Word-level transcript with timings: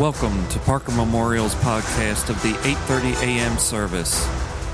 Welcome 0.00 0.48
to 0.48 0.58
Parker 0.60 0.92
Memorial's 0.92 1.54
podcast 1.56 2.30
of 2.30 2.42
the 2.42 2.54
8:30 2.66 3.22
a.m. 3.22 3.58
service. 3.58 4.26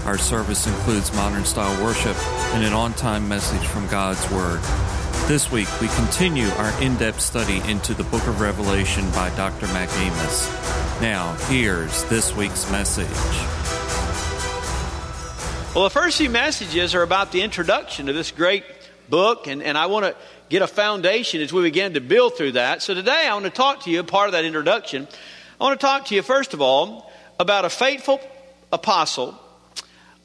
Our 0.04 0.18
service 0.18 0.68
includes 0.68 1.12
modern 1.14 1.44
style 1.44 1.82
worship 1.82 2.16
and 2.54 2.62
an 2.62 2.72
on-time 2.72 3.26
message 3.26 3.66
from 3.66 3.88
God's 3.88 4.22
word. 4.30 4.60
This 5.26 5.50
week 5.50 5.66
we 5.80 5.88
continue 5.88 6.46
our 6.50 6.80
in-depth 6.80 7.20
study 7.20 7.60
into 7.68 7.92
the 7.92 8.04
book 8.04 8.24
of 8.28 8.40
Revelation 8.40 9.10
by 9.10 9.30
Dr. 9.30 9.66
Mac 9.72 9.88
Amos. 9.98 10.48
Now, 11.00 11.34
here's 11.48 12.04
this 12.04 12.32
week's 12.36 12.70
message. 12.70 13.08
Well, 15.74 15.82
the 15.82 15.90
first 15.90 16.18
few 16.18 16.30
messages 16.30 16.94
are 16.94 17.02
about 17.02 17.32
the 17.32 17.42
introduction 17.42 18.06
to 18.06 18.12
this 18.12 18.30
great 18.30 18.62
book, 19.08 19.48
and, 19.48 19.60
and 19.60 19.76
I 19.76 19.86
want 19.86 20.06
to 20.06 20.16
get 20.48 20.62
a 20.62 20.66
foundation 20.66 21.40
as 21.40 21.52
we 21.52 21.62
begin 21.62 21.94
to 21.94 22.00
build 22.00 22.36
through 22.36 22.52
that. 22.52 22.82
So 22.82 22.94
today 22.94 23.26
I 23.28 23.32
want 23.34 23.44
to 23.46 23.50
talk 23.50 23.82
to 23.82 23.90
you, 23.90 24.02
part 24.02 24.28
of 24.28 24.32
that 24.32 24.44
introduction, 24.44 25.08
I 25.60 25.64
want 25.64 25.80
to 25.80 25.84
talk 25.84 26.06
to 26.06 26.14
you, 26.14 26.22
first 26.22 26.54
of 26.54 26.60
all, 26.60 27.10
about 27.40 27.64
a 27.64 27.70
faithful 27.70 28.20
apostle, 28.72 29.38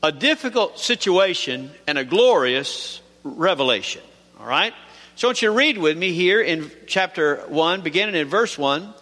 a 0.04 0.12
difficult 0.12 0.80
situation, 0.80 1.72
and 1.88 1.98
a 1.98 2.04
glorious 2.04 3.02
revelation. 3.24 4.02
All 4.40 4.46
right? 4.46 4.74
So 5.16 5.28
I 5.28 5.30
want 5.30 5.42
you 5.42 5.50
to 5.50 5.56
read 5.56 5.78
with 5.78 5.98
me 5.98 6.14
here 6.14 6.42
in 6.42 6.72
chapter 6.88 7.38
1, 7.48 7.82
beginning 7.82 8.16
in 8.16 8.28
verse 8.28 8.58
1, 8.58 8.94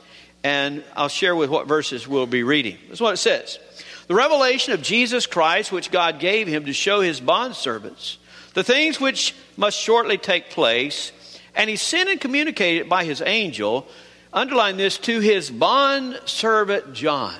and 0.43 0.83
I'll 0.95 1.09
share 1.09 1.35
with 1.35 1.49
what 1.49 1.67
verses 1.67 2.07
we'll 2.07 2.27
be 2.27 2.43
reading. 2.43 2.77
This 2.88 2.97
is 2.97 3.01
what 3.01 3.13
it 3.13 3.17
says. 3.17 3.59
The 4.07 4.15
revelation 4.15 4.73
of 4.73 4.81
Jesus 4.81 5.25
Christ, 5.25 5.71
which 5.71 5.91
God 5.91 6.19
gave 6.19 6.47
him 6.47 6.65
to 6.65 6.73
show 6.73 7.01
his 7.01 7.19
bondservants 7.19 8.17
the 8.53 8.63
things 8.63 8.99
which 8.99 9.35
must 9.59 9.77
shortly 9.77 10.17
take 10.17 10.49
place, 10.49 11.11
and 11.53 11.69
he 11.69 11.75
sent 11.75 12.09
and 12.09 12.21
communicated 12.21 12.83
it 12.83 12.89
by 12.89 13.03
his 13.03 13.21
angel, 13.21 13.85
underline 14.31 14.77
this, 14.77 14.97
to 14.97 15.19
his 15.19 15.51
bond 15.51 16.17
servant 16.25 16.93
John. 16.93 17.35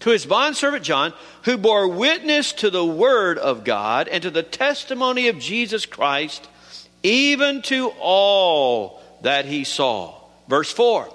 To 0.00 0.10
his 0.10 0.26
bond 0.26 0.56
servant 0.56 0.82
John, 0.82 1.12
who 1.42 1.56
bore 1.56 1.86
witness 1.86 2.52
to 2.54 2.68
the 2.68 2.84
word 2.84 3.38
of 3.38 3.62
God 3.62 4.08
and 4.08 4.24
to 4.24 4.30
the 4.30 4.42
testimony 4.42 5.28
of 5.28 5.38
Jesus 5.38 5.86
Christ, 5.86 6.48
even 7.04 7.62
to 7.62 7.92
all 8.00 9.00
that 9.22 9.44
he 9.44 9.62
saw. 9.62 10.14
Verse 10.48 10.72
4 10.72 11.08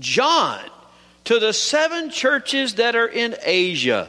John, 0.00 0.60
to 1.24 1.38
the 1.38 1.52
seven 1.52 2.10
churches 2.10 2.74
that 2.74 2.96
are 2.96 3.06
in 3.06 3.36
Asia, 3.44 4.08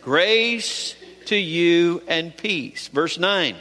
grace 0.00 0.96
to 1.26 1.36
you 1.36 2.02
and 2.08 2.34
peace. 2.34 2.88
Verse 2.88 3.18
9 3.18 3.56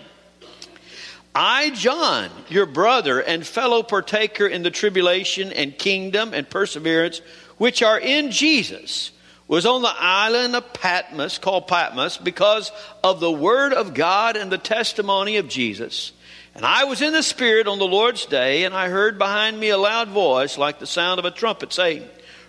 I, 1.33 1.69
John, 1.69 2.29
your 2.49 2.65
brother 2.65 3.21
and 3.21 3.45
fellow 3.45 3.83
partaker 3.83 4.45
in 4.45 4.63
the 4.63 4.71
tribulation 4.71 5.53
and 5.53 5.77
kingdom 5.77 6.33
and 6.33 6.49
perseverance 6.49 7.21
which 7.57 7.81
are 7.83 7.99
in 7.99 8.31
Jesus, 8.31 9.11
was 9.47 9.65
on 9.65 9.81
the 9.81 9.93
island 9.95 10.55
of 10.55 10.73
Patmos, 10.73 11.37
called 11.37 11.67
Patmos, 11.67 12.17
because 12.17 12.71
of 13.03 13.19
the 13.19 13.31
word 13.31 13.73
of 13.73 13.93
God 13.93 14.35
and 14.35 14.51
the 14.51 14.57
testimony 14.57 15.37
of 15.37 15.47
Jesus. 15.47 16.11
And 16.55 16.65
I 16.65 16.85
was 16.85 17.01
in 17.01 17.13
the 17.13 17.21
Spirit 17.21 17.67
on 17.67 17.77
the 17.77 17.85
Lord's 17.85 18.25
day, 18.25 18.63
and 18.63 18.73
I 18.73 18.89
heard 18.89 19.17
behind 19.17 19.59
me 19.59 19.69
a 19.69 19.77
loud 19.77 20.09
voice 20.09 20.57
like 20.57 20.79
the 20.79 20.87
sound 20.87 21.19
of 21.19 21.25
a 21.25 21.31
trumpet 21.31 21.71
saying, 21.71 22.03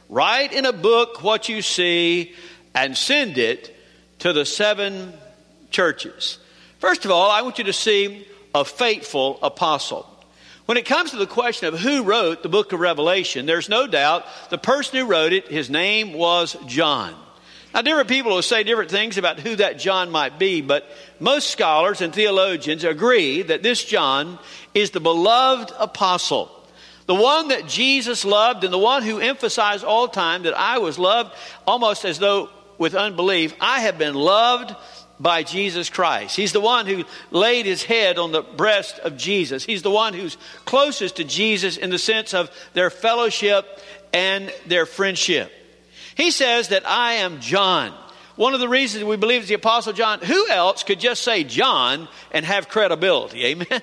Write 0.08 0.53
in 0.53 0.64
a 0.64 0.72
book 0.72 1.22
what 1.22 1.48
you 1.48 1.62
see 1.62 2.34
and 2.75 2.97
send 2.97 3.38
it 3.38 3.77
to 4.20 4.33
the 4.33 4.44
seven 4.44 5.12
churches. 5.70 6.38
First 6.78 7.05
of 7.05 7.10
all, 7.10 7.30
I 7.30 7.42
want 7.42 7.58
you 7.58 7.64
to 7.64 7.72
see 7.72 8.27
a 8.55 8.64
faithful 8.64 9.39
apostle. 9.42 10.08
When 10.67 10.78
it 10.78 10.86
comes 10.86 11.11
to 11.11 11.17
the 11.17 11.27
question 11.27 11.69
of 11.69 11.81
who 11.81 12.05
wrote 12.05 12.42
the 12.42 12.48
book 12.48 12.72
of 12.72 12.81
Revelation, 12.81 13.47
there's 13.47 13.69
no 13.69 13.86
doubt 13.86 14.25
the 14.50 14.59
person 14.59 14.98
who 14.98 15.06
wrote 15.06 15.33
it, 15.33 15.48
his 15.48 15.69
name 15.69 16.12
was 16.12 16.56
John. 16.67 17.14
Now, 17.75 17.83
different 17.83 18.09
people 18.09 18.33
will 18.34 18.42
say 18.42 18.62
different 18.62 18.91
things 18.91 19.17
about 19.17 19.41
who 19.41 19.56
that 19.56 19.78
John 19.78 20.11
might 20.11 20.39
be, 20.39 20.61
but 20.61 20.86
most 21.19 21.50
scholars 21.50 22.00
and 22.00 22.15
theologians 22.15 22.84
agree 22.84 23.43
that 23.43 23.62
this 23.62 23.82
John 23.82 24.38
is 24.75 24.91
the 24.91 25.00
beloved 25.00 25.72
apostle. 25.78 26.50
The 27.06 27.15
one 27.15 27.48
that 27.48 27.66
Jesus 27.66 28.25
loved 28.25 28.62
and 28.62 28.72
the 28.72 28.78
one 28.78 29.03
who 29.03 29.19
emphasized 29.19 29.84
all 29.84 30.06
time 30.06 30.44
that 30.44 30.54
I 30.56 30.78
was 30.78 30.98
loved 30.98 31.34
almost 31.66 32.04
as 32.04 32.19
though 32.19 32.50
with 32.78 32.94
unbelief. 32.94 33.54
I 33.60 33.81
have 33.81 33.98
been 33.98 34.15
loved 34.15 34.75
by 35.22 35.44
Jesus 35.44 35.88
Christ. 35.88 36.37
He's 36.37 36.53
the 36.53 36.60
one 36.60 36.87
who 36.87 37.05
laid 37.31 37.65
his 37.65 37.84
head 37.84 38.19
on 38.19 38.33
the 38.33 38.43
breast 38.43 38.99
of 38.99 39.16
Jesus. 39.16 39.65
He's 39.65 39.83
the 39.83 39.91
one 39.91 40.15
who's 40.15 40.37
closest 40.65 41.16
to 41.16 41.25
Jesus 41.25 41.77
in 41.77 41.91
the 41.91 41.99
sense 41.99 42.34
of 42.34 42.50
their 42.75 42.91
fellowship 42.91 43.65
and 44.12 44.53
their 44.66 44.84
friendship. 44.84 45.53
He 46.16 46.33
says 46.33 46.69
that 46.69 46.87
I 46.87 47.15
am 47.15 47.41
John. 47.41 47.94
One 48.34 48.55
of 48.55 48.60
the 48.60 48.69
reasons 48.69 49.05
we 49.05 49.16
believe 49.16 49.43
is 49.43 49.49
the 49.49 49.55
Apostle 49.55 49.93
John. 49.93 50.19
Who 50.21 50.49
else 50.49 50.83
could 50.83 50.99
just 50.99 51.22
say 51.22 51.44
John 51.44 52.09
and 52.33 52.44
have 52.44 52.69
credibility? 52.69 53.44
Amen. 53.47 53.83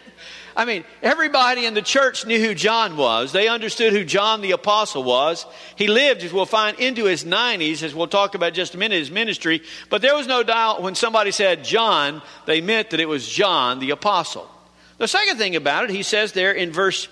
I 0.59 0.65
mean, 0.65 0.83
everybody 1.01 1.65
in 1.65 1.73
the 1.73 1.81
church 1.81 2.25
knew 2.25 2.37
who 2.37 2.53
John 2.53 2.97
was. 2.97 3.31
They 3.31 3.47
understood 3.47 3.93
who 3.93 4.03
John 4.03 4.41
the 4.41 4.51
Apostle 4.51 5.05
was. 5.05 5.45
He 5.77 5.87
lived, 5.87 6.21
as 6.21 6.33
we'll 6.33 6.45
find, 6.45 6.77
into 6.79 7.05
his 7.05 7.23
90s, 7.23 7.81
as 7.81 7.95
we'll 7.95 8.07
talk 8.09 8.35
about 8.35 8.51
just 8.53 8.75
a 8.75 8.77
minute, 8.77 8.99
his 8.99 9.09
ministry. 9.09 9.61
But 9.89 10.01
there 10.01 10.17
was 10.17 10.27
no 10.27 10.43
doubt 10.43 10.81
when 10.81 10.95
somebody 10.95 11.31
said 11.31 11.63
John, 11.63 12.21
they 12.45 12.59
meant 12.59 12.89
that 12.89 12.99
it 12.99 13.07
was 13.07 13.25
John 13.25 13.79
the 13.79 13.91
Apostle. 13.91 14.49
The 14.97 15.07
second 15.07 15.37
thing 15.37 15.55
about 15.55 15.85
it, 15.85 15.91
he 15.91 16.03
says 16.03 16.33
there 16.33 16.51
in 16.51 16.73
verse 16.73 17.07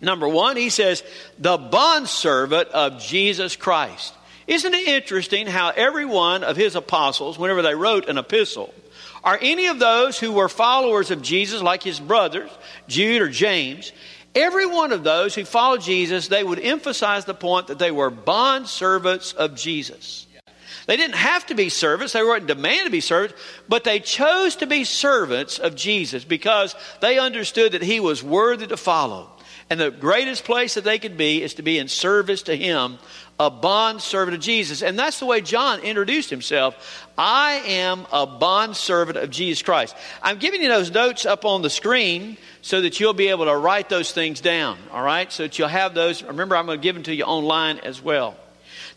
number 0.00 0.26
one, 0.26 0.56
he 0.56 0.70
says, 0.70 1.04
the 1.38 1.58
bondservant 1.58 2.70
of 2.70 3.02
Jesus 3.02 3.54
Christ. 3.54 4.14
Isn't 4.46 4.72
it 4.72 4.88
interesting 4.88 5.46
how 5.46 5.74
every 5.76 6.06
one 6.06 6.42
of 6.42 6.56
his 6.56 6.74
apostles, 6.74 7.38
whenever 7.38 7.60
they 7.60 7.74
wrote 7.74 8.08
an 8.08 8.16
epistle, 8.16 8.72
are 9.24 9.38
any 9.40 9.66
of 9.66 9.78
those 9.78 10.18
who 10.18 10.32
were 10.32 10.48
followers 10.48 11.10
of 11.10 11.22
Jesus, 11.22 11.62
like 11.62 11.82
his 11.82 12.00
brothers, 12.00 12.50
Jude 12.88 13.22
or 13.22 13.28
James, 13.28 13.92
every 14.34 14.66
one 14.66 14.92
of 14.92 15.04
those 15.04 15.34
who 15.34 15.44
followed 15.44 15.82
Jesus, 15.82 16.28
they 16.28 16.42
would 16.42 16.58
emphasize 16.58 17.24
the 17.24 17.34
point 17.34 17.68
that 17.68 17.78
they 17.78 17.90
were 17.90 18.10
bond 18.10 18.66
servants 18.66 19.32
of 19.32 19.54
Jesus. 19.54 20.26
They 20.86 20.96
didn't 20.96 21.14
have 21.14 21.46
to 21.46 21.54
be 21.54 21.68
servants, 21.68 22.12
they 22.12 22.22
weren't 22.22 22.46
demanded 22.46 22.86
to 22.86 22.90
be 22.90 23.00
servants, 23.00 23.40
but 23.68 23.84
they 23.84 24.00
chose 24.00 24.56
to 24.56 24.66
be 24.66 24.84
servants 24.84 25.58
of 25.58 25.76
Jesus 25.76 26.24
because 26.24 26.74
they 27.00 27.18
understood 27.18 27.72
that 27.72 27.82
he 27.82 28.00
was 28.00 28.22
worthy 28.22 28.66
to 28.66 28.76
follow. 28.76 29.30
And 29.70 29.78
the 29.78 29.90
greatest 29.90 30.44
place 30.44 30.74
that 30.74 30.84
they 30.84 30.98
could 30.98 31.16
be 31.16 31.42
is 31.42 31.54
to 31.54 31.62
be 31.62 31.78
in 31.78 31.88
service 31.88 32.42
to 32.42 32.56
him 32.56 32.98
a 33.38 33.50
bond 33.50 34.00
servant 34.00 34.36
of 34.36 34.40
Jesus. 34.40 34.82
And 34.82 34.98
that's 34.98 35.18
the 35.18 35.26
way 35.26 35.40
John 35.40 35.80
introduced 35.80 36.30
himself. 36.30 37.08
I 37.16 37.62
am 37.66 38.06
a 38.12 38.26
bond 38.26 38.76
servant 38.76 39.18
of 39.18 39.30
Jesus 39.30 39.62
Christ. 39.62 39.96
I'm 40.22 40.38
giving 40.38 40.62
you 40.62 40.68
those 40.68 40.90
notes 40.90 41.26
up 41.26 41.44
on 41.44 41.62
the 41.62 41.70
screen 41.70 42.36
so 42.60 42.80
that 42.80 43.00
you'll 43.00 43.14
be 43.14 43.28
able 43.28 43.46
to 43.46 43.56
write 43.56 43.88
those 43.88 44.12
things 44.12 44.40
down, 44.40 44.78
all 44.92 45.02
right? 45.02 45.32
So 45.32 45.44
that 45.44 45.58
you'll 45.58 45.68
have 45.68 45.94
those. 45.94 46.22
Remember, 46.22 46.56
I'm 46.56 46.66
going 46.66 46.78
to 46.78 46.82
give 46.82 46.94
them 46.94 47.04
to 47.04 47.14
you 47.14 47.24
online 47.24 47.78
as 47.78 48.00
well. 48.00 48.36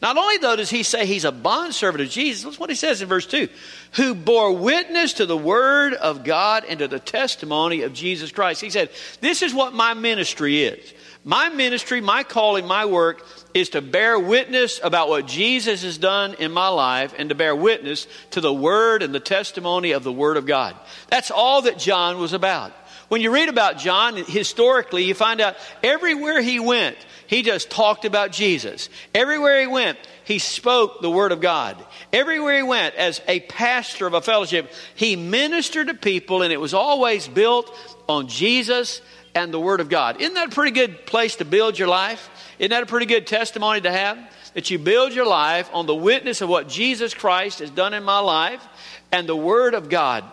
Not 0.01 0.17
only, 0.17 0.37
though, 0.37 0.55
does 0.55 0.69
he 0.69 0.83
say 0.83 1.05
he's 1.05 1.25
a 1.25 1.31
bondservant 1.31 2.03
of 2.03 2.09
Jesus, 2.09 2.43
that's 2.43 2.59
what 2.59 2.69
he 2.69 2.75
says 2.75 3.01
in 3.01 3.07
verse 3.07 3.25
2 3.25 3.47
who 3.93 4.13
bore 4.13 4.51
witness 4.51 5.13
to 5.13 5.25
the 5.25 5.37
word 5.37 5.93
of 5.93 6.23
God 6.25 6.65
and 6.67 6.79
to 6.79 6.87
the 6.87 6.99
testimony 6.99 7.83
of 7.83 7.93
Jesus 7.93 8.31
Christ. 8.31 8.61
He 8.61 8.69
said, 8.69 8.89
This 9.21 9.41
is 9.41 9.53
what 9.53 9.73
my 9.73 9.93
ministry 9.93 10.63
is. 10.63 10.93
My 11.27 11.49
ministry, 11.49 12.01
my 12.01 12.21
calling, 12.21 12.67
my 12.67 12.85
work 12.85 13.25
is 13.55 13.69
to 13.69 13.81
bear 13.81 14.19
witness 14.19 14.79
about 14.83 15.09
what 15.09 15.25
Jesus 15.25 15.81
has 15.81 15.97
done 15.97 16.35
in 16.35 16.51
my 16.51 16.67
life 16.67 17.15
and 17.17 17.29
to 17.29 17.35
bear 17.35 17.55
witness 17.55 18.05
to 18.29 18.41
the 18.41 18.53
word 18.53 19.01
and 19.01 19.13
the 19.13 19.19
testimony 19.19 19.93
of 19.93 20.03
the 20.03 20.11
word 20.11 20.37
of 20.37 20.45
God. 20.45 20.75
That's 21.07 21.31
all 21.31 21.63
that 21.63 21.79
John 21.79 22.19
was 22.19 22.33
about. 22.33 22.73
When 23.07 23.21
you 23.21 23.31
read 23.31 23.49
about 23.49 23.79
John 23.79 24.17
historically, 24.17 25.05
you 25.05 25.15
find 25.15 25.41
out 25.41 25.55
everywhere 25.83 26.43
he 26.43 26.59
went, 26.59 26.97
he 27.25 27.41
just 27.41 27.71
talked 27.71 28.05
about 28.05 28.31
Jesus. 28.31 28.89
Everywhere 29.15 29.61
he 29.61 29.67
went, 29.67 29.97
he 30.25 30.37
spoke 30.37 31.01
the 31.01 31.09
word 31.09 31.31
of 31.31 31.41
God. 31.41 31.83
Everywhere 32.13 32.57
he 32.57 32.63
went, 32.63 32.93
as 32.95 33.19
a 33.27 33.39
pastor 33.39 34.05
of 34.05 34.13
a 34.13 34.21
fellowship, 34.21 34.71
he 34.93 35.15
ministered 35.15 35.87
to 35.87 35.95
people, 35.95 36.43
and 36.43 36.53
it 36.53 36.61
was 36.61 36.75
always 36.75 37.27
built 37.27 37.75
on 38.07 38.27
Jesus 38.27 39.01
and 39.35 39.53
the 39.53 39.59
Word 39.59 39.81
of 39.81 39.89
God. 39.89 40.21
Isn't 40.21 40.33
that 40.33 40.47
a 40.47 40.55
pretty 40.55 40.71
good 40.71 41.05
place 41.05 41.35
to 41.35 41.45
build 41.45 41.77
your 41.77 41.89
life? 41.89 42.29
Isn't 42.57 42.71
that 42.71 42.83
a 42.83 42.87
pretty 42.87 43.05
good 43.05 43.27
testimony 43.27 43.81
to 43.81 43.91
have? 43.91 44.17
That 44.53 44.71
you 44.71 44.79
build 44.79 45.13
your 45.13 45.27
life 45.27 45.69
on 45.73 45.85
the 45.85 45.93
witness 45.93 46.41
of 46.41 46.47
what 46.47 46.69
Jesus 46.69 47.13
Christ 47.13 47.59
has 47.59 47.69
done 47.69 47.93
in 47.93 48.03
my 48.03 48.19
life 48.19 48.65
and 49.11 49.27
the 49.27 49.35
Word 49.35 49.73
of 49.73 49.89
God 49.89 50.23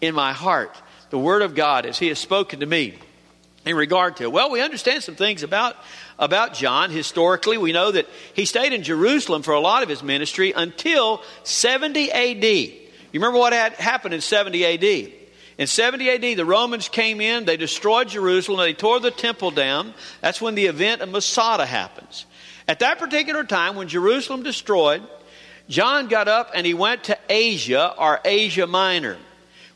in 0.00 0.14
my 0.14 0.32
heart. 0.32 0.80
The 1.10 1.18
Word 1.18 1.42
of 1.42 1.56
God 1.56 1.84
as 1.84 1.98
He 1.98 2.06
has 2.08 2.20
spoken 2.20 2.60
to 2.60 2.66
me 2.66 2.94
in 3.64 3.76
regard 3.76 4.16
to. 4.16 4.30
Well, 4.30 4.50
we 4.50 4.60
understand 4.60 5.02
some 5.02 5.16
things 5.16 5.42
about, 5.42 5.76
about 6.18 6.54
John. 6.54 6.90
Historically, 6.90 7.58
we 7.58 7.72
know 7.72 7.90
that 7.90 8.08
he 8.34 8.44
stayed 8.44 8.72
in 8.72 8.82
Jerusalem 8.82 9.42
for 9.42 9.54
a 9.54 9.60
lot 9.60 9.82
of 9.82 9.88
his 9.88 10.02
ministry 10.02 10.52
until 10.52 11.22
70 11.44 12.10
AD. 12.10 12.44
You 12.44 13.20
remember 13.20 13.38
what 13.38 13.52
had 13.52 13.74
happened 13.74 14.14
in 14.14 14.20
70 14.20 14.64
AD? 14.64 15.12
In 15.62 15.68
70 15.68 16.10
AD, 16.10 16.36
the 16.36 16.44
Romans 16.44 16.88
came 16.88 17.20
in, 17.20 17.44
they 17.44 17.56
destroyed 17.56 18.08
Jerusalem, 18.08 18.58
they 18.58 18.72
tore 18.72 18.98
the 18.98 19.12
temple 19.12 19.52
down. 19.52 19.94
That's 20.20 20.40
when 20.40 20.56
the 20.56 20.66
event 20.66 21.02
of 21.02 21.08
Masada 21.08 21.66
happens. 21.66 22.26
At 22.66 22.80
that 22.80 22.98
particular 22.98 23.44
time, 23.44 23.76
when 23.76 23.86
Jerusalem 23.86 24.42
destroyed, 24.42 25.04
John 25.68 26.08
got 26.08 26.26
up 26.26 26.50
and 26.52 26.66
he 26.66 26.74
went 26.74 27.04
to 27.04 27.18
Asia 27.28 27.94
or 27.96 28.18
Asia 28.24 28.66
Minor. 28.66 29.18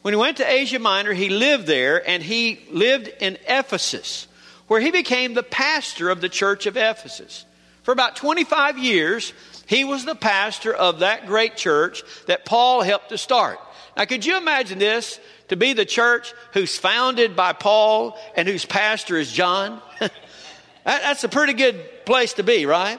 When 0.03 0.13
he 0.13 0.19
went 0.19 0.39
to 0.39 0.53
Asia 0.53 0.81
Minor, 0.81 1.13
he 1.13 1.29
lived 1.29 1.69
there 1.69 2.03
and 2.05 2.21
he 2.21 2.67
lived 2.73 3.07
in 3.21 3.39
Ephesus, 3.47 4.27
where 4.67 4.81
he 4.81 4.91
became 4.91 5.35
the 5.35 5.45
pastor 5.45 6.11
of 6.11 6.21
the 6.21 6.29
church 6.29 6.67
of 6.67 6.77
Ephesus. 6.77 7.45
For 7.85 7.93
about 7.93 8.17
25 8.17 8.77
years, 8.77 9.33
he 9.67 9.85
was 9.85 10.05
the 10.05 10.17
pastor 10.17 10.75
of 10.75 10.99
that 10.99 11.29
great 11.29 11.57
church 11.57 12.03
that 12.27 12.45
Paul 12.45 12.83
helped 12.83 13.11
to 13.11 13.19
start. 13.19 13.61
Now, 13.97 14.05
could 14.05 14.27
you 14.27 14.37
imagine 14.37 14.79
this? 14.79 15.21
To 15.49 15.57
be 15.57 15.73
the 15.73 15.85
church 15.85 16.35
who's 16.53 16.77
founded 16.77 17.37
by 17.37 17.53
Paul 17.53 18.19
and 18.37 18.49
whose 18.49 18.65
pastor 18.65 19.17
is 19.17 19.31
John? 19.31 19.81
That's 20.85 21.25
a 21.25 21.29
pretty 21.29 21.53
good 21.53 22.05
place 22.05 22.35
to 22.35 22.43
be, 22.43 22.67
right? 22.67 22.99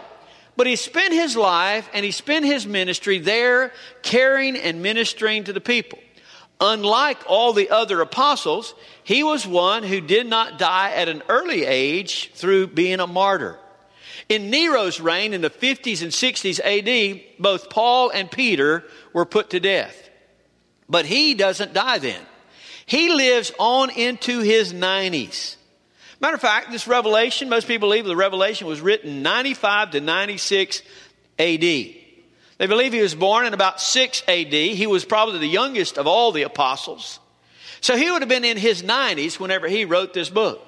But 0.55 0.67
he 0.67 0.75
spent 0.75 1.13
his 1.13 1.35
life 1.35 1.89
and 1.94 2.03
he 2.03 2.11
spent 2.11 2.45
his 2.45 2.65
ministry 2.65 3.19
there 3.19 3.71
caring 4.01 4.55
and 4.55 4.81
ministering 4.81 5.44
to 5.45 5.53
the 5.53 5.61
people. 5.61 5.99
Unlike 6.59 7.19
all 7.27 7.53
the 7.53 7.69
other 7.69 8.01
apostles, 8.01 8.73
he 9.03 9.23
was 9.23 9.45
one 9.45 9.83
who 9.83 10.01
did 10.01 10.25
not 10.25 10.57
die 10.57 10.91
at 10.91 11.07
an 11.07 11.21
early 11.29 11.65
age 11.65 12.31
through 12.33 12.67
being 12.67 12.99
a 12.99 13.05
martyr. 13.05 13.59
In 14.27 14.49
Nero's 14.49 14.99
reign 14.99 15.33
in 15.33 15.41
the 15.41 15.49
50s 15.49 16.01
and 16.01 16.11
60s 16.11 16.59
AD, 16.59 17.21
both 17.39 17.69
Paul 17.69 18.09
and 18.09 18.29
Peter 18.29 18.83
were 19.13 19.25
put 19.25 19.51
to 19.51 19.59
death. 19.59 20.09
But 20.89 21.05
he 21.05 21.35
doesn't 21.35 21.73
die 21.73 21.99
then. 21.99 22.21
He 22.88 23.10
lives 23.10 23.51
on 23.60 23.89
into 23.89 24.39
his 24.39 24.74
90s. 24.74 25.57
Matter 26.22 26.36
of 26.36 26.42
fact, 26.42 26.72
this 26.72 26.88
revelation, 26.88 27.50
most 27.50 27.68
people 27.68 27.89
believe 27.89 28.06
the 28.06 28.16
revelation 28.16 28.66
was 28.66 28.80
written 28.80 29.22
95 29.22 29.92
to 29.92 30.01
96 30.01 30.81
AD. 31.38 31.60
They 31.60 31.95
believe 32.57 32.94
he 32.94 33.01
was 33.01 33.13
born 33.13 33.45
in 33.45 33.54
about 33.54 33.81
6 33.81 34.24
AD. 34.28 34.54
He 34.54 34.88
was 34.88 35.04
probably 35.04 35.39
the 35.39 35.48
youngest 35.48 35.98
of 35.98 36.07
all 36.07 36.31
the 36.31 36.44
apostles. 36.44 37.19
So 37.81 37.98
he 37.98 38.10
would 38.10 38.22
have 38.22 38.30
been 38.30 38.45
in 38.45 38.57
his 38.57 38.81
90s 38.81 39.38
whenever 39.38 39.68
he 39.68 39.83
wrote 39.83 40.13
this 40.13 40.30
book. 40.30 40.63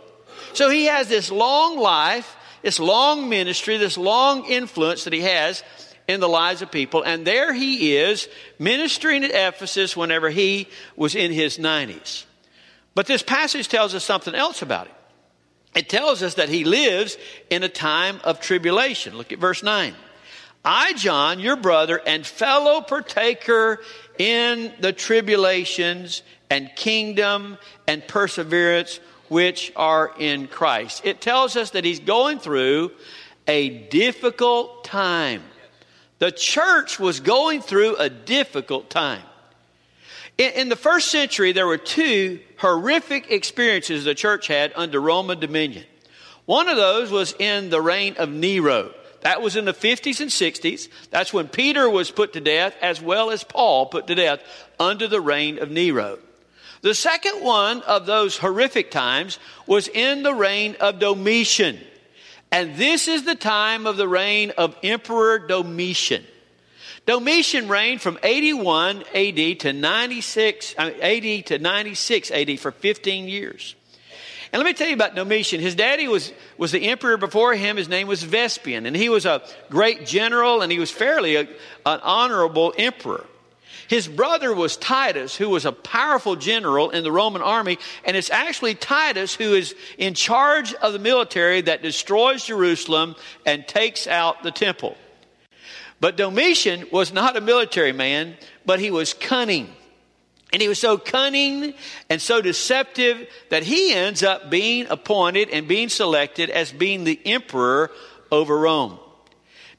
So 0.54 0.70
he 0.70 0.86
has 0.86 1.08
this 1.08 1.32
long 1.32 1.80
life, 1.80 2.36
this 2.62 2.82
long 2.82 3.30
ministry, 3.30 3.78
this 3.78 3.98
long 3.98 4.46
influence 4.46 5.06
that 5.06 5.14
he 5.14 5.22
has 5.22 5.64
in 6.10 6.20
the 6.20 6.28
lives 6.28 6.64
of 6.64 6.72
people. 6.72 7.04
And 7.04 7.24
there 7.24 7.54
he 7.54 7.96
is 7.96 8.28
ministering 8.58 9.24
at 9.24 9.30
Ephesus 9.30 9.96
whenever 9.96 10.32
he 10.32 10.68
was 10.96 11.14
in 11.14 11.32
his 11.32 11.60
90s. 11.60 12.26
But 12.96 13.06
this 13.06 13.22
passage 13.22 13.68
tells 13.68 13.94
us 13.94 14.04
something 14.04 14.34
else 14.34 14.64
about 14.64 14.88
him. 14.88 14.96
It 15.76 15.88
tells 15.88 16.24
us 16.24 16.34
that 16.34 16.50
he 16.50 16.64
lives 16.64 17.16
in 17.52 17.62
a 17.62 17.70
time 17.70 18.20
of 18.24 18.40
tribulation. 18.40 19.16
Look 19.16 19.32
at 19.32 19.38
verse 19.38 19.62
9. 19.62 19.94
I, 20.66 20.94
John, 20.94 21.40
your 21.40 21.56
brother 21.56 22.02
and 22.06 22.26
fellow 22.26 22.82
partaker 22.82 23.80
in 24.18 24.74
the 24.80 24.92
tribulations 24.92 26.24
and 26.50 26.72
kingdom 26.76 27.60
and 27.88 28.06
perseverance 28.08 29.00
which 29.28 29.72
are 29.76 30.12
in 30.18 30.48
Christ. 30.48 31.04
It 31.06 31.22
tells 31.22 31.56
us 31.56 31.70
that 31.72 31.86
he's 31.86 32.00
going 32.00 32.40
through 32.40 32.94
a 33.48 33.70
difficult 33.70 34.84
time. 34.84 35.44
The 36.20 36.32
church 36.32 37.00
was 37.00 37.20
going 37.20 37.62
through 37.62 37.96
a 37.96 38.10
difficult 38.10 38.90
time. 38.90 39.24
In, 40.38 40.52
in 40.54 40.70
the 40.70 40.76
first 40.76 41.10
century, 41.10 41.52
there 41.52 41.68
were 41.68 41.78
two 41.78 42.40
horrific 42.58 43.32
experiences 43.32 44.04
the 44.04 44.16
church 44.16 44.48
had 44.48 44.74
under 44.76 45.00
Roman 45.00 45.40
dominion. 45.40 45.86
One 46.46 46.68
of 46.68 46.78
those 46.78 47.12
was 47.12 47.34
in 47.40 47.70
the 47.70 47.82
reign 47.82 48.16
of 48.18 48.30
Nero. 48.30 48.94
That 49.22 49.42
was 49.42 49.56
in 49.56 49.66
the 49.66 49.74
50s 49.74 50.22
and 50.22 50.30
60s. 50.30 50.90
That's 51.10 51.34
when 51.34 51.48
Peter 51.48 51.90
was 51.90 52.10
put 52.10 52.34
to 52.34 52.42
death, 52.42 52.76
as 52.82 53.02
well 53.02 53.32
as 53.32 53.44
Paul 53.44 53.86
put 53.86 54.08
to 54.08 54.16
death 54.16 54.40
under 54.80 55.08
the 55.08 55.22
reign 55.22 55.60
of 55.60 55.70
Nero. 55.70 56.20
The 56.82 56.96
second 56.96 57.44
one 57.44 57.82
of 57.82 58.06
those 58.06 58.38
horrific 58.38 58.92
times 58.92 59.38
was 59.68 59.90
in 59.90 60.24
the 60.24 60.34
reign 60.34 60.78
of 60.80 61.00
Domitian. 61.00 61.80
And 62.52 62.76
this 62.76 63.08
is 63.08 63.24
the 63.24 63.36
time 63.36 63.86
of 63.86 63.98
the 63.98 64.08
reign 64.08 64.52
of 64.58 64.76
Emperor 64.82 65.40
Domitian. 65.40 66.26
Domitian 67.06 67.68
reigned 67.68 68.02
from 68.02 68.20
81 68.24 69.04
AD 69.14 69.60
to 69.62 69.74
96 69.74 70.76
uh, 70.78 70.92
AD 71.02 71.46
to 71.48 71.60
96 71.60 72.32
AD 72.32 72.60
for 72.60 72.72
15 72.72 73.28
years. 73.28 73.76
And 74.52 74.60
let 74.60 74.66
me 74.66 74.74
tell 74.74 74.88
you 74.88 74.96
about 74.96 75.14
Domitian. 75.16 75.62
His 75.62 75.76
daddy 75.76 76.08
was, 76.08 76.34
was 76.58 76.72
the 76.72 76.90
emperor 76.90 77.18
before 77.18 77.54
him. 77.54 77.78
His 77.78 77.88
name 77.88 78.08
was 78.08 78.24
Vespasian. 78.24 78.88
And 78.88 78.96
he 78.96 79.10
was 79.10 79.26
a 79.26 79.44
great 79.70 80.08
general 80.08 80.62
and 80.62 80.72
he 80.72 80.80
was 80.80 80.90
fairly 80.90 81.36
a, 81.36 81.42
an 81.42 82.00
honorable 82.02 82.74
emperor. 82.78 83.26
His 83.90 84.08
brother 84.08 84.54
was 84.54 84.78
Titus, 84.78 85.36
who 85.36 85.50
was 85.50 85.66
a 85.66 85.72
powerful 85.72 86.36
general 86.36 86.92
in 86.92 87.04
the 87.04 87.12
Roman 87.12 87.42
army. 87.42 87.80
And 88.06 88.16
it's 88.16 88.30
actually 88.30 88.76
Titus 88.76 89.34
who 89.34 89.56
is 89.56 89.74
in 89.98 90.14
charge 90.14 90.76
of 90.76 90.94
the 90.94 91.00
military 91.00 91.62
that 91.62 91.82
destroys 91.82 92.46
Jerusalem 92.46 93.16
and 93.48 93.68
takes 93.68 94.06
out 94.06 94.44
the 94.44 94.52
temple. 94.52 94.96
But 96.00 96.18
Domitian 96.18 96.86
was 96.92 97.12
not 97.12 97.36
a 97.36 97.42
military 97.42 97.92
man, 97.92 98.38
but 98.64 98.80
he 98.80 98.92
was 98.92 99.16
cunning. 99.16 99.74
And 100.54 100.62
he 100.62 100.68
was 100.68 100.78
so 100.78 101.00
cunning 101.00 101.74
and 102.12 102.22
so 102.22 102.44
deceptive 102.44 103.28
that 103.50 103.64
he 103.64 103.92
ends 103.92 104.22
up 104.22 104.52
being 104.52 104.86
appointed 104.92 105.50
and 105.50 105.68
being 105.68 105.90
selected 105.90 106.52
as 106.52 106.72
being 106.72 107.06
the 107.06 107.20
emperor 107.26 107.90
over 108.32 108.56
Rome. 108.56 109.00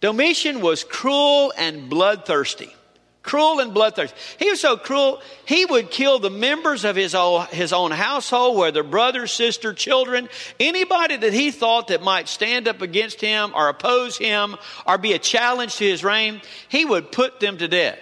Domitian 0.00 0.62
was 0.62 0.82
cruel 0.82 1.52
and 1.56 1.88
bloodthirsty. 1.88 2.74
Cruel 3.22 3.60
and 3.60 3.74
bloodthirsty. 3.74 4.16
He 4.38 4.48
was 4.48 4.60
so 4.60 4.78
cruel, 4.78 5.20
he 5.44 5.66
would 5.66 5.90
kill 5.90 6.18
the 6.18 6.30
members 6.30 6.84
of 6.84 6.96
his 6.96 7.14
own, 7.14 7.46
his 7.46 7.72
own 7.72 7.90
household, 7.90 8.56
whether 8.56 8.82
brothers, 8.82 9.30
sister, 9.30 9.74
children, 9.74 10.28
anybody 10.58 11.16
that 11.18 11.34
he 11.34 11.50
thought 11.50 11.88
that 11.88 12.02
might 12.02 12.28
stand 12.28 12.66
up 12.66 12.80
against 12.80 13.20
him 13.20 13.52
or 13.54 13.68
oppose 13.68 14.16
him 14.16 14.56
or 14.86 14.96
be 14.96 15.12
a 15.12 15.18
challenge 15.18 15.76
to 15.76 15.84
his 15.84 16.02
reign, 16.02 16.40
he 16.68 16.86
would 16.86 17.12
put 17.12 17.40
them 17.40 17.58
to 17.58 17.68
death. 17.68 17.98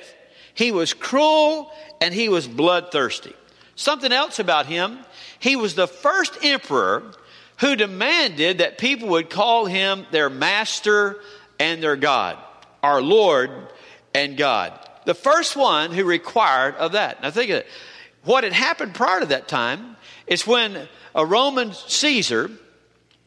He 0.54 0.70
was 0.70 0.94
cruel 0.94 1.72
and 2.00 2.14
he 2.14 2.28
was 2.28 2.46
bloodthirsty. 2.46 3.34
Something 3.74 4.12
else 4.12 4.38
about 4.38 4.66
him, 4.66 5.00
he 5.40 5.56
was 5.56 5.74
the 5.74 5.88
first 5.88 6.44
emperor 6.44 7.12
who 7.58 7.74
demanded 7.74 8.58
that 8.58 8.78
people 8.78 9.08
would 9.08 9.30
call 9.30 9.66
him 9.66 10.06
their 10.12 10.30
master 10.30 11.16
and 11.58 11.82
their 11.82 11.96
God, 11.96 12.38
our 12.84 13.02
Lord 13.02 13.50
and 14.14 14.36
God 14.36 14.87
the 15.08 15.14
first 15.14 15.56
one 15.56 15.90
who 15.90 16.04
required 16.04 16.74
of 16.74 16.92
that. 16.92 17.22
Now 17.22 17.30
think 17.30 17.50
of 17.50 17.56
it. 17.60 17.66
What 18.24 18.44
had 18.44 18.52
happened 18.52 18.94
prior 18.94 19.20
to 19.20 19.26
that 19.26 19.48
time 19.48 19.96
is 20.26 20.46
when 20.46 20.86
a 21.14 21.24
Roman 21.24 21.72
Caesar, 21.72 22.50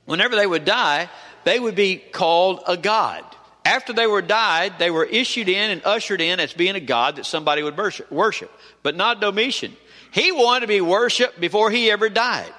whenever 0.05 0.35
they 0.35 0.45
would 0.45 0.63
die, 0.63 1.09
they 1.43 1.59
would 1.59 1.73
be 1.73 1.97
called 1.97 2.61
a 2.67 2.77
god. 2.77 3.23
After 3.65 3.93
they 3.93 4.05
were 4.05 4.21
died, 4.21 4.77
they 4.77 4.91
were 4.91 5.05
issued 5.05 5.49
in 5.49 5.71
and 5.71 5.81
ushered 5.83 6.21
in 6.21 6.39
as 6.39 6.53
being 6.53 6.75
a 6.75 6.79
god 6.79 7.15
that 7.15 7.25
somebody 7.25 7.63
would 7.63 7.75
worship, 8.11 8.51
but 8.83 8.95
not 8.95 9.19
Domitian. 9.19 9.75
He 10.11 10.31
wanted 10.31 10.59
to 10.61 10.67
be 10.67 10.81
worshiped 10.81 11.39
before 11.39 11.71
he 11.71 11.89
ever 11.89 12.09
died. 12.09 12.53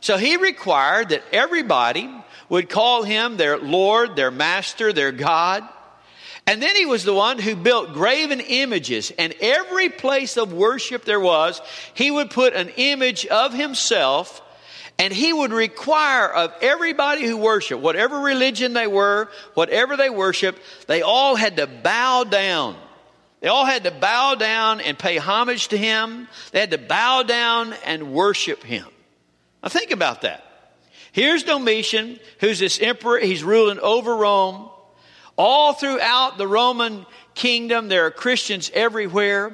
So 0.00 0.16
he 0.16 0.36
required 0.36 1.10
that 1.10 1.22
everybody 1.30 2.12
would 2.48 2.68
call 2.68 3.04
him 3.04 3.36
their 3.36 3.56
Lord, 3.56 4.16
their 4.16 4.32
Master, 4.32 4.92
their 4.92 5.12
God. 5.12 5.62
And 6.46 6.62
then 6.62 6.76
he 6.76 6.84
was 6.84 7.04
the 7.04 7.14
one 7.14 7.38
who 7.38 7.56
built 7.56 7.94
graven 7.94 8.40
images. 8.40 9.12
And 9.18 9.34
every 9.40 9.88
place 9.88 10.36
of 10.36 10.52
worship 10.52 11.04
there 11.04 11.20
was, 11.20 11.62
he 11.94 12.10
would 12.10 12.30
put 12.30 12.54
an 12.54 12.70
image 12.76 13.26
of 13.26 13.54
himself 13.54 14.42
and 14.98 15.12
he 15.12 15.32
would 15.32 15.52
require 15.52 16.28
of 16.28 16.52
everybody 16.60 17.24
who 17.24 17.36
worshiped, 17.36 17.82
whatever 17.82 18.20
religion 18.20 18.74
they 18.74 18.86
were, 18.86 19.28
whatever 19.54 19.96
they 19.96 20.10
worshiped, 20.10 20.60
they 20.86 21.02
all 21.02 21.34
had 21.34 21.56
to 21.56 21.66
bow 21.66 22.24
down. 22.24 22.76
They 23.40 23.48
all 23.48 23.64
had 23.64 23.84
to 23.84 23.90
bow 23.90 24.36
down 24.36 24.80
and 24.80 24.98
pay 24.98 25.16
homage 25.16 25.68
to 25.68 25.76
him. 25.76 26.28
They 26.52 26.60
had 26.60 26.70
to 26.70 26.78
bow 26.78 27.24
down 27.24 27.74
and 27.84 28.12
worship 28.12 28.62
him. 28.62 28.86
Now 29.62 29.68
think 29.68 29.90
about 29.90 30.22
that. 30.22 30.44
Here's 31.10 31.42
Domitian, 31.42 32.18
who's 32.40 32.58
this 32.58 32.80
emperor. 32.80 33.18
He's 33.18 33.42
ruling 33.42 33.80
over 33.80 34.16
Rome. 34.16 34.70
All 35.36 35.72
throughout 35.72 36.38
the 36.38 36.46
Roman 36.46 37.06
kingdom, 37.34 37.88
there 37.88 38.06
are 38.06 38.10
Christians 38.10 38.70
everywhere. 38.72 39.52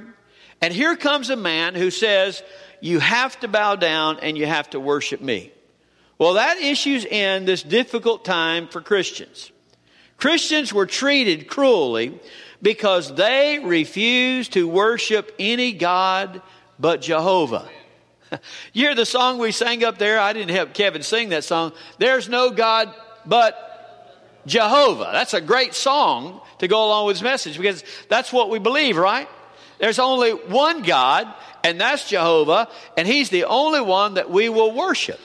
And 0.60 0.74
here 0.74 0.96
comes 0.96 1.30
a 1.30 1.36
man 1.36 1.74
who 1.74 1.90
says, 1.90 2.42
You 2.80 2.98
have 2.98 3.38
to 3.40 3.48
bow 3.48 3.76
down 3.76 4.18
and 4.20 4.36
you 4.36 4.46
have 4.46 4.70
to 4.70 4.80
worship 4.80 5.20
me. 5.20 5.52
Well, 6.18 6.34
that 6.34 6.58
issues 6.58 7.06
in 7.06 7.46
this 7.46 7.62
difficult 7.62 8.26
time 8.26 8.68
for 8.68 8.82
Christians. 8.82 9.50
Christians 10.18 10.70
were 10.70 10.84
treated 10.84 11.48
cruelly 11.48 12.20
because 12.60 13.14
they 13.14 13.58
refused 13.58 14.52
to 14.52 14.68
worship 14.68 15.34
any 15.38 15.72
God 15.72 16.42
but 16.78 17.00
Jehovah. 17.00 17.68
You 18.72 18.86
hear 18.86 18.94
the 18.94 19.06
song 19.06 19.38
we 19.38 19.50
sang 19.50 19.82
up 19.82 19.98
there? 19.98 20.20
I 20.20 20.32
didn't 20.32 20.54
help 20.54 20.72
Kevin 20.72 21.02
sing 21.02 21.30
that 21.30 21.42
song. 21.42 21.72
There's 21.98 22.28
no 22.28 22.50
God 22.50 22.94
but 23.26 23.69
Jehovah. 24.46 25.10
That's 25.12 25.34
a 25.34 25.40
great 25.40 25.74
song 25.74 26.40
to 26.58 26.68
go 26.68 26.86
along 26.86 27.06
with 27.06 27.16
his 27.16 27.22
message 27.22 27.56
because 27.56 27.84
that's 28.08 28.32
what 28.32 28.50
we 28.50 28.58
believe, 28.58 28.96
right? 28.96 29.28
There's 29.80 29.98
only 29.98 30.32
one 30.32 30.82
God, 30.82 31.26
and 31.64 31.80
that's 31.80 32.08
Jehovah, 32.08 32.68
and 32.98 33.08
He's 33.08 33.30
the 33.30 33.44
only 33.44 33.80
one 33.80 34.14
that 34.14 34.30
we 34.30 34.50
will 34.50 34.72
worship. 34.72 35.18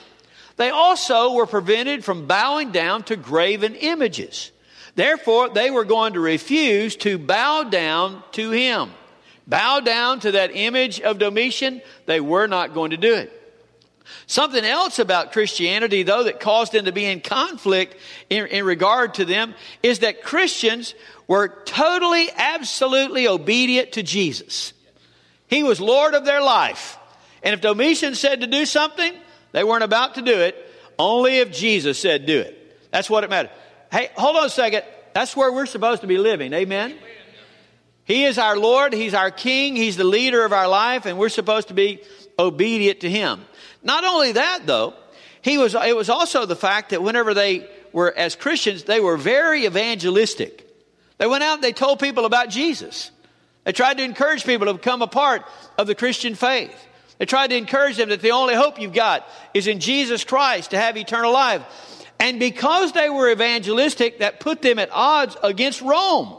They 0.56 0.70
also 0.70 1.34
were 1.34 1.46
prevented 1.46 2.04
from 2.04 2.26
bowing 2.26 2.72
down 2.72 3.02
to 3.04 3.16
graven 3.16 3.74
images. 3.74 4.50
Therefore, 4.94 5.50
they 5.50 5.70
were 5.70 5.84
going 5.84 6.14
to 6.14 6.20
refuse 6.20 6.96
to 6.96 7.18
bow 7.18 7.64
down 7.64 8.22
to 8.32 8.50
Him. 8.50 8.90
Bow 9.46 9.80
down 9.80 10.20
to 10.20 10.32
that 10.32 10.56
image 10.56 11.02
of 11.02 11.18
Domitian, 11.18 11.82
they 12.06 12.20
were 12.20 12.46
not 12.46 12.72
going 12.72 12.92
to 12.92 12.96
do 12.96 13.14
it. 13.14 13.35
Something 14.26 14.64
else 14.64 14.98
about 14.98 15.32
Christianity, 15.32 16.02
though, 16.02 16.24
that 16.24 16.40
caused 16.40 16.72
them 16.72 16.86
to 16.86 16.92
be 16.92 17.04
in 17.04 17.20
conflict 17.20 17.96
in, 18.30 18.46
in, 18.46 18.64
regard 18.64 19.14
to 19.14 19.24
them 19.24 19.54
is 19.82 20.00
that 20.00 20.22
Christians 20.22 20.94
were 21.26 21.48
totally, 21.64 22.28
absolutely 22.34 23.28
obedient 23.28 23.92
to 23.92 24.02
Jesus. 24.02 24.72
He 25.48 25.62
was 25.62 25.80
Lord 25.80 26.14
of 26.14 26.24
their 26.24 26.42
life. 26.42 26.98
And 27.42 27.54
if 27.54 27.60
Domitian 27.60 28.14
said 28.14 28.40
to 28.40 28.46
do 28.46 28.66
something, 28.66 29.12
they 29.52 29.64
weren't 29.64 29.84
about 29.84 30.16
to 30.16 30.22
do 30.22 30.40
it, 30.40 30.56
only 30.98 31.38
if 31.38 31.52
Jesus 31.52 31.98
said 31.98 32.26
do 32.26 32.40
it. 32.40 32.90
That's 32.90 33.10
what 33.10 33.24
it 33.24 33.30
mattered. 33.30 33.52
Hey, 33.92 34.10
hold 34.16 34.36
on 34.36 34.46
a 34.46 34.50
second. 34.50 34.82
That's 35.12 35.36
where 35.36 35.52
we're 35.52 35.66
supposed 35.66 36.00
to 36.00 36.06
be 36.06 36.18
living. 36.18 36.52
Amen? 36.52 36.96
He 38.04 38.24
is 38.24 38.38
our 38.38 38.56
Lord. 38.56 38.92
He's 38.92 39.14
our 39.14 39.30
King. 39.30 39.76
He's 39.76 39.96
the 39.96 40.04
leader 40.04 40.44
of 40.44 40.52
our 40.52 40.68
life, 40.68 41.06
and 41.06 41.18
we're 41.18 41.28
supposed 41.28 41.68
to 41.68 41.74
be 41.74 42.00
obedient 42.38 43.00
to 43.00 43.10
Him. 43.10 43.44
Not 43.86 44.02
only 44.02 44.32
that, 44.32 44.66
though, 44.66 44.94
he 45.42 45.58
was, 45.58 45.76
it 45.76 45.96
was 45.96 46.10
also 46.10 46.44
the 46.44 46.56
fact 46.56 46.90
that 46.90 47.04
whenever 47.04 47.34
they 47.34 47.68
were, 47.92 48.12
as 48.12 48.34
Christians, 48.34 48.82
they 48.82 48.98
were 48.98 49.16
very 49.16 49.64
evangelistic. 49.64 50.68
They 51.18 51.26
went 51.28 51.44
out 51.44 51.54
and 51.54 51.62
they 51.62 51.72
told 51.72 52.00
people 52.00 52.24
about 52.24 52.50
Jesus. 52.50 53.12
They 53.62 53.70
tried 53.70 53.98
to 53.98 54.02
encourage 54.02 54.44
people 54.44 54.66
to 54.66 54.74
become 54.74 55.02
a 55.02 55.06
part 55.06 55.44
of 55.78 55.86
the 55.86 55.94
Christian 55.94 56.34
faith. 56.34 56.74
They 57.18 57.26
tried 57.26 57.50
to 57.50 57.56
encourage 57.56 57.96
them 57.96 58.08
that 58.08 58.22
the 58.22 58.32
only 58.32 58.54
hope 58.54 58.80
you've 58.80 58.92
got 58.92 59.26
is 59.54 59.68
in 59.68 59.78
Jesus 59.78 60.24
Christ 60.24 60.72
to 60.72 60.78
have 60.78 60.96
eternal 60.96 61.32
life. 61.32 61.62
And 62.18 62.40
because 62.40 62.90
they 62.90 63.08
were 63.08 63.30
evangelistic, 63.30 64.18
that 64.18 64.40
put 64.40 64.62
them 64.62 64.80
at 64.80 64.90
odds 64.90 65.36
against 65.44 65.80
Rome. 65.80 66.36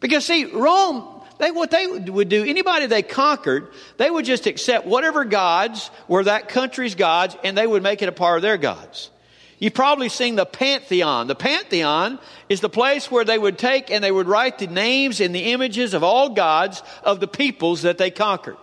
Because 0.00 0.24
see, 0.24 0.46
Rome 0.46 1.15
they, 1.38 1.50
what 1.50 1.70
they 1.70 1.86
would 1.86 2.28
do, 2.28 2.44
anybody 2.44 2.86
they 2.86 3.02
conquered, 3.02 3.68
they 3.98 4.10
would 4.10 4.24
just 4.24 4.46
accept 4.46 4.86
whatever 4.86 5.24
gods 5.24 5.90
were 6.08 6.24
that 6.24 6.48
country's 6.48 6.94
gods 6.94 7.36
and 7.44 7.56
they 7.56 7.66
would 7.66 7.82
make 7.82 8.02
it 8.02 8.08
a 8.08 8.12
part 8.12 8.38
of 8.38 8.42
their 8.42 8.56
gods. 8.56 9.10
You've 9.58 9.74
probably 9.74 10.10
seen 10.10 10.36
the 10.36 10.44
Pantheon. 10.44 11.28
The 11.28 11.34
Pantheon 11.34 12.18
is 12.48 12.60
the 12.60 12.68
place 12.68 13.10
where 13.10 13.24
they 13.24 13.38
would 13.38 13.58
take 13.58 13.90
and 13.90 14.04
they 14.04 14.12
would 14.12 14.26
write 14.26 14.58
the 14.58 14.66
names 14.66 15.20
and 15.20 15.34
the 15.34 15.52
images 15.52 15.94
of 15.94 16.02
all 16.02 16.30
gods 16.30 16.82
of 17.02 17.20
the 17.20 17.28
peoples 17.28 17.82
that 17.82 17.96
they 17.96 18.10
conquered. 18.10 18.56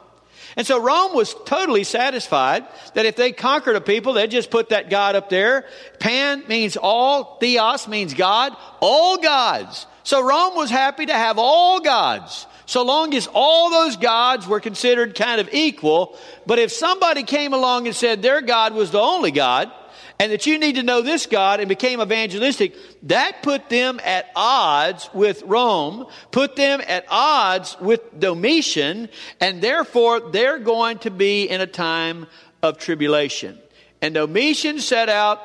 And 0.55 0.67
so 0.67 0.79
Rome 0.79 1.15
was 1.15 1.35
totally 1.45 1.83
satisfied 1.83 2.67
that 2.93 3.07
if 3.07 3.15
they 3.15 3.31
conquered 3.31 3.75
a 3.75 3.81
people, 3.81 4.13
they'd 4.13 4.29
just 4.29 4.51
put 4.51 4.69
that 4.69 4.91
God 4.91 5.15
up 5.15 5.29
there. 5.29 5.65
Pan 5.99 6.43
means 6.47 6.77
all, 6.77 7.37
theos 7.39 7.87
means 7.87 8.13
God, 8.13 8.55
all 8.79 9.17
gods. 9.17 9.87
So 10.03 10.21
Rome 10.21 10.55
was 10.55 10.69
happy 10.69 11.07
to 11.07 11.13
have 11.13 11.39
all 11.39 11.79
gods 11.79 12.45
so 12.73 12.83
long 12.83 13.13
as 13.13 13.29
all 13.35 13.69
those 13.69 13.97
gods 13.97 14.47
were 14.47 14.59
considered 14.59 15.13
kind 15.13 15.39
of 15.39 15.47
equal. 15.53 16.17
But 16.47 16.57
if 16.57 16.71
somebody 16.71 17.21
came 17.21 17.53
along 17.53 17.85
and 17.85 17.95
said 17.95 18.23
their 18.23 18.41
God 18.41 18.73
was 18.73 18.89
the 18.89 18.99
only 18.99 19.29
God, 19.29 19.71
and 20.19 20.31
that 20.31 20.47
you 20.47 20.57
need 20.57 20.77
to 20.77 20.83
know 20.83 21.03
this 21.03 21.27
God 21.27 21.59
and 21.59 21.69
became 21.69 22.01
evangelistic, 22.01 22.75
that 23.03 23.43
put 23.43 23.69
them 23.69 23.99
at 24.03 24.25
odds 24.35 25.07
with 25.13 25.43
Rome, 25.43 26.07
put 26.31 26.55
them 26.55 26.81
at 26.87 27.05
odds 27.09 27.77
with 27.79 28.19
Domitian, 28.19 29.07
and 29.39 29.61
therefore 29.61 30.31
they're 30.31 30.57
going 30.57 30.97
to 30.99 31.11
be 31.11 31.43
in 31.43 31.61
a 31.61 31.67
time 31.67 32.25
of 32.63 32.79
tribulation. 32.79 33.59
And 34.01 34.15
Domitian 34.15 34.79
set 34.79 35.09
out 35.09 35.43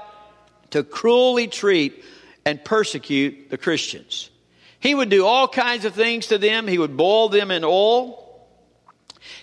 to 0.70 0.82
cruelly 0.82 1.46
treat 1.46 2.02
and 2.46 2.64
persecute 2.64 3.50
the 3.50 3.58
Christians. 3.58 4.30
He 4.80 4.94
would 4.94 5.08
do 5.08 5.26
all 5.26 5.48
kinds 5.48 5.84
of 5.84 5.94
things 5.94 6.28
to 6.28 6.38
them. 6.38 6.66
He 6.66 6.78
would 6.78 6.96
boil 6.96 7.28
them 7.28 7.50
in 7.50 7.64
oil. 7.64 8.24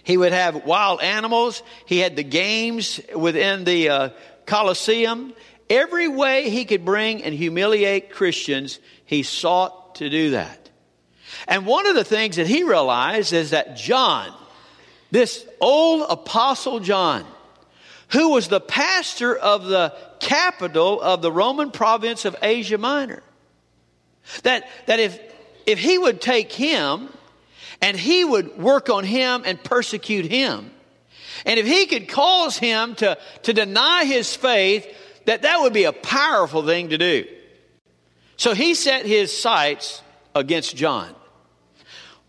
He 0.04 0.18
would 0.18 0.32
have 0.32 0.66
wild 0.66 1.02
animals. 1.02 1.62
He 1.86 2.00
had 2.00 2.16
the 2.16 2.24
games 2.24 3.00
within 3.16 3.64
the 3.64 3.90
uh, 3.90 4.10
Colosseum. 4.46 5.34
Every 5.70 6.08
way 6.08 6.50
he 6.50 6.66
could 6.66 6.86
bring 6.86 7.24
and 7.24 7.34
humiliate 7.34 8.12
Christians, 8.12 8.80
he 9.06 9.24
sought 9.24 9.96
to 9.96 10.10
do 10.10 10.32
that. 10.32 10.70
And 11.48 11.66
one 11.66 11.88
of 11.88 11.96
the 11.96 12.04
things 12.04 12.38
that 12.38 12.48
he 12.48 12.64
realized 12.64 13.34
is 13.34 13.50
that 13.50 13.76
John, 13.76 14.34
this 15.12 15.46
old 15.60 16.06
apostle 16.10 16.80
John, 16.80 17.26
who 18.10 18.30
was 18.30 18.48
the 18.48 18.62
pastor 18.62 19.36
of 19.36 19.66
the 19.66 19.94
capital 20.20 21.02
of 21.02 21.22
the 21.22 21.32
Roman 21.32 21.72
province 21.72 22.26
of 22.26 22.36
Asia 22.42 22.78
Minor, 22.78 23.24
that, 24.44 24.68
that 24.86 25.00
if, 25.00 25.20
if 25.66 25.80
he 25.80 25.98
would 25.98 26.22
take 26.22 26.52
him 26.52 27.10
and 27.82 27.98
he 27.98 28.24
would 28.24 28.58
work 28.58 28.90
on 28.90 29.04
him 29.04 29.44
and 29.46 29.62
persecute 29.64 30.26
him, 30.26 30.72
and 31.46 31.60
if 31.60 31.66
he 31.66 31.86
could 31.86 32.08
cause 32.08 32.58
him 32.58 32.96
to, 32.96 33.18
to 33.44 33.54
deny 33.54 34.06
his 34.06 34.36
faith, 34.36 34.88
that 35.26 35.42
that 35.42 35.62
would 35.62 35.74
be 35.74 35.84
a 35.84 35.94
powerful 35.94 36.66
thing 36.66 36.90
to 36.90 36.98
do. 36.98 37.26
So 38.38 38.54
he 38.54 38.74
set 38.74 39.06
his 39.06 39.36
sights 39.36 40.02
against 40.34 40.76
John. 40.76 41.14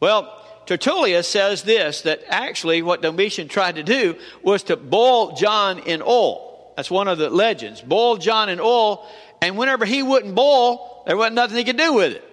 Well, 0.00 0.32
Tertullian 0.66 1.22
says 1.22 1.62
this 1.62 2.02
that 2.02 2.22
actually 2.28 2.82
what 2.82 3.02
Domitian 3.02 3.48
tried 3.48 3.76
to 3.76 3.82
do 3.82 4.16
was 4.42 4.64
to 4.64 4.76
boil 4.76 5.32
John 5.32 5.78
in 5.80 6.02
oil. 6.02 6.72
That's 6.76 6.90
one 6.90 7.08
of 7.08 7.18
the 7.18 7.30
legends. 7.30 7.80
Boil 7.80 8.16
John 8.16 8.48
in 8.48 8.60
oil, 8.60 9.06
and 9.40 9.56
whenever 9.56 9.84
he 9.84 10.02
wouldn't 10.02 10.34
boil, 10.34 10.95
there 11.06 11.16
wasn't 11.16 11.36
nothing 11.36 11.56
he 11.56 11.64
could 11.64 11.78
do 11.78 11.94
with 11.94 12.12
it. 12.12 12.24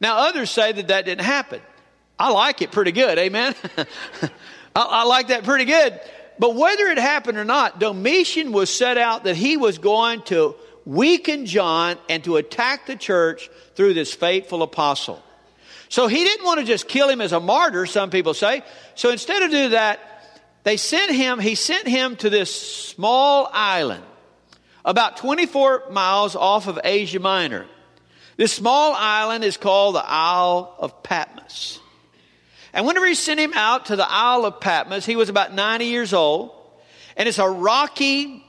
Now, 0.00 0.18
others 0.18 0.50
say 0.50 0.72
that 0.72 0.88
that 0.88 1.04
didn't 1.04 1.24
happen. 1.24 1.60
I 2.18 2.30
like 2.30 2.62
it 2.62 2.70
pretty 2.70 2.92
good, 2.92 3.18
amen? 3.18 3.54
I, 3.76 3.86
I 4.76 5.04
like 5.04 5.28
that 5.28 5.44
pretty 5.44 5.64
good. 5.64 6.00
But 6.38 6.54
whether 6.54 6.86
it 6.86 6.98
happened 6.98 7.38
or 7.38 7.44
not, 7.44 7.80
Domitian 7.80 8.52
was 8.52 8.70
set 8.70 8.96
out 8.96 9.24
that 9.24 9.36
he 9.36 9.56
was 9.56 9.78
going 9.78 10.22
to 10.22 10.54
weaken 10.84 11.46
John 11.46 11.96
and 12.08 12.22
to 12.24 12.36
attack 12.36 12.86
the 12.86 12.96
church 12.96 13.50
through 13.74 13.94
this 13.94 14.14
faithful 14.14 14.62
apostle. 14.62 15.22
So 15.88 16.06
he 16.06 16.24
didn't 16.24 16.44
want 16.44 16.60
to 16.60 16.66
just 16.66 16.88
kill 16.88 17.08
him 17.08 17.20
as 17.20 17.32
a 17.32 17.40
martyr, 17.40 17.86
some 17.86 18.10
people 18.10 18.34
say. 18.34 18.62
So 18.94 19.10
instead 19.10 19.42
of 19.42 19.50
doing 19.50 19.70
that, 19.70 20.00
they 20.62 20.76
sent 20.76 21.12
him, 21.12 21.38
he 21.38 21.54
sent 21.54 21.86
him 21.86 22.16
to 22.16 22.30
this 22.30 22.54
small 22.54 23.48
island 23.52 24.04
about 24.84 25.16
24 25.16 25.90
miles 25.90 26.36
off 26.36 26.66
of 26.66 26.78
Asia 26.84 27.20
Minor. 27.20 27.66
This 28.36 28.52
small 28.52 28.92
island 28.94 29.44
is 29.44 29.56
called 29.56 29.94
the 29.94 30.04
Isle 30.04 30.74
of 30.78 31.02
Patmos. 31.02 31.78
And 32.72 32.86
whenever 32.86 33.06
he 33.06 33.14
sent 33.14 33.38
him 33.38 33.52
out 33.54 33.86
to 33.86 33.96
the 33.96 34.06
Isle 34.08 34.44
of 34.44 34.60
Patmos, 34.60 35.06
he 35.06 35.16
was 35.16 35.28
about 35.28 35.54
90 35.54 35.84
years 35.86 36.12
old. 36.12 36.50
And 37.16 37.28
it's 37.28 37.38
a 37.38 37.48
rocky 37.48 38.44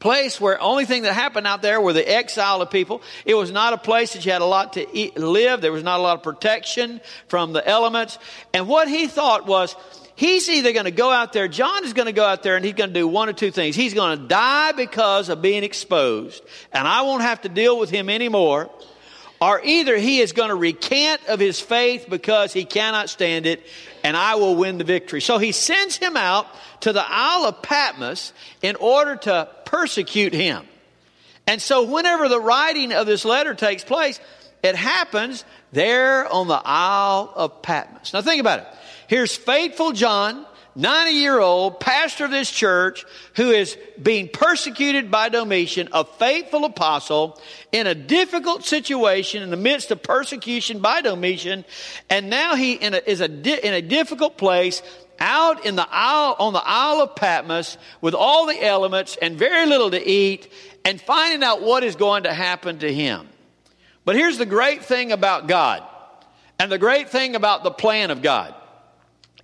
place 0.00 0.40
where 0.40 0.60
only 0.60 0.84
thing 0.84 1.04
that 1.04 1.14
happened 1.14 1.46
out 1.46 1.62
there 1.62 1.80
were 1.80 1.92
the 1.92 2.06
exile 2.06 2.60
of 2.60 2.70
people. 2.70 3.00
It 3.24 3.34
was 3.34 3.52
not 3.52 3.72
a 3.72 3.78
place 3.78 4.12
that 4.12 4.26
you 4.26 4.32
had 4.32 4.42
a 4.42 4.46
lot 4.46 4.74
to 4.74 4.86
eat, 4.94 5.16
live. 5.16 5.60
There 5.60 5.72
was 5.72 5.84
not 5.84 6.00
a 6.00 6.02
lot 6.02 6.16
of 6.16 6.22
protection 6.22 7.00
from 7.28 7.52
the 7.52 7.66
elements. 7.66 8.18
And 8.52 8.68
what 8.68 8.88
he 8.88 9.06
thought 9.06 9.46
was, 9.46 9.76
he's 10.16 10.48
either 10.48 10.72
going 10.72 10.84
to 10.84 10.90
go 10.90 11.10
out 11.10 11.32
there, 11.32 11.48
John 11.48 11.84
is 11.84 11.92
going 11.92 12.06
to 12.06 12.12
go 12.12 12.24
out 12.24 12.42
there 12.42 12.56
and 12.56 12.64
he's 12.64 12.74
going 12.74 12.90
to 12.90 12.94
do 12.94 13.06
one 13.06 13.28
or 13.28 13.32
two 13.32 13.50
things. 13.50 13.76
He's 13.76 13.94
going 13.94 14.18
to 14.18 14.26
die 14.26 14.72
because 14.72 15.28
of 15.28 15.42
being 15.42 15.64
exposed, 15.64 16.42
and 16.72 16.86
I 16.86 17.02
won't 17.02 17.22
have 17.22 17.42
to 17.42 17.48
deal 17.48 17.78
with 17.78 17.90
him 17.90 18.08
anymore 18.08 18.70
or 19.40 19.60
either 19.62 19.96
he 19.96 20.20
is 20.20 20.32
going 20.32 20.48
to 20.48 20.54
recant 20.54 21.20
of 21.28 21.38
his 21.38 21.60
faith 21.60 22.06
because 22.08 22.52
he 22.54 22.64
cannot 22.64 23.10
stand 23.10 23.44
it, 23.44 23.66
and 24.02 24.16
I 24.16 24.36
will 24.36 24.56
win 24.56 24.78
the 24.78 24.84
victory. 24.84 25.20
So 25.20 25.36
he 25.36 25.52
sends 25.52 25.96
him 25.96 26.16
out 26.16 26.46
to 26.80 26.94
the 26.94 27.04
Isle 27.06 27.44
of 27.44 27.60
Patmos 27.60 28.32
in 28.62 28.76
order 28.76 29.16
to 29.16 29.48
persecute 29.66 30.32
him. 30.32 30.66
And 31.46 31.60
so 31.60 31.84
whenever 31.84 32.28
the 32.28 32.40
writing 32.40 32.92
of 32.92 33.06
this 33.06 33.26
letter 33.26 33.54
takes 33.54 33.84
place, 33.84 34.18
it 34.62 34.76
happens 34.76 35.44
there 35.74 36.26
on 36.32 36.48
the 36.48 36.60
Isle 36.64 37.32
of 37.34 37.62
Patmos. 37.62 38.12
Now 38.12 38.22
think 38.22 38.40
about 38.40 38.60
it. 38.60 38.66
Here's 39.08 39.36
faithful 39.36 39.92
John 39.92 40.46
90 40.76 41.12
year 41.12 41.38
old 41.38 41.78
pastor 41.78 42.24
of 42.24 42.30
this 42.30 42.50
church 42.50 43.04
who 43.36 43.50
is 43.50 43.78
being 44.00 44.28
persecuted 44.28 45.10
by 45.10 45.28
Domitian, 45.28 45.88
a 45.92 46.04
faithful 46.04 46.64
apostle 46.64 47.40
in 47.70 47.86
a 47.86 47.94
difficult 47.94 48.64
situation 48.64 49.42
in 49.42 49.50
the 49.50 49.56
midst 49.56 49.90
of 49.90 50.02
persecution 50.02 50.80
by 50.80 51.00
Domitian. 51.00 51.64
And 52.10 52.28
now 52.28 52.56
he 52.56 52.72
in 52.72 52.94
a, 52.94 53.00
is 53.06 53.20
a 53.20 53.28
di- 53.28 53.60
in 53.62 53.74
a 53.74 53.82
difficult 53.82 54.36
place 54.36 54.82
out 55.20 55.64
in 55.64 55.76
the 55.76 55.86
isle, 55.88 56.34
on 56.40 56.52
the 56.52 56.62
Isle 56.64 57.02
of 57.02 57.14
Patmos 57.14 57.78
with 58.00 58.14
all 58.14 58.46
the 58.46 58.64
elements 58.64 59.16
and 59.20 59.38
very 59.38 59.66
little 59.66 59.92
to 59.92 60.08
eat 60.08 60.52
and 60.84 61.00
finding 61.00 61.44
out 61.44 61.62
what 61.62 61.84
is 61.84 61.94
going 61.94 62.24
to 62.24 62.34
happen 62.34 62.78
to 62.80 62.92
him. 62.92 63.28
But 64.04 64.16
here's 64.16 64.38
the 64.38 64.46
great 64.46 64.84
thing 64.84 65.12
about 65.12 65.46
God, 65.46 65.82
and 66.58 66.70
the 66.70 66.78
great 66.78 67.08
thing 67.10 67.36
about 67.36 67.64
the 67.64 67.70
plan 67.70 68.10
of 68.10 68.22
God 68.22 68.54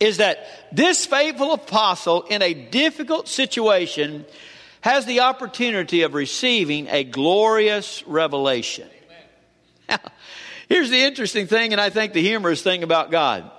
is 0.00 0.16
that 0.16 0.46
this 0.72 1.04
faithful 1.04 1.52
apostle 1.52 2.22
in 2.22 2.40
a 2.40 2.54
difficult 2.54 3.28
situation 3.28 4.24
has 4.80 5.04
the 5.04 5.20
opportunity 5.20 6.02
of 6.02 6.14
receiving 6.14 6.88
a 6.88 7.04
glorious 7.04 8.02
revelation. 8.06 8.88
Now, 9.88 9.98
here's 10.68 10.88
the 10.88 11.02
interesting 11.02 11.46
thing, 11.46 11.72
and 11.72 11.80
I 11.80 11.90
think 11.90 12.14
the 12.14 12.22
humorous 12.22 12.62
thing 12.62 12.82
about 12.82 13.10
God. 13.10 13.50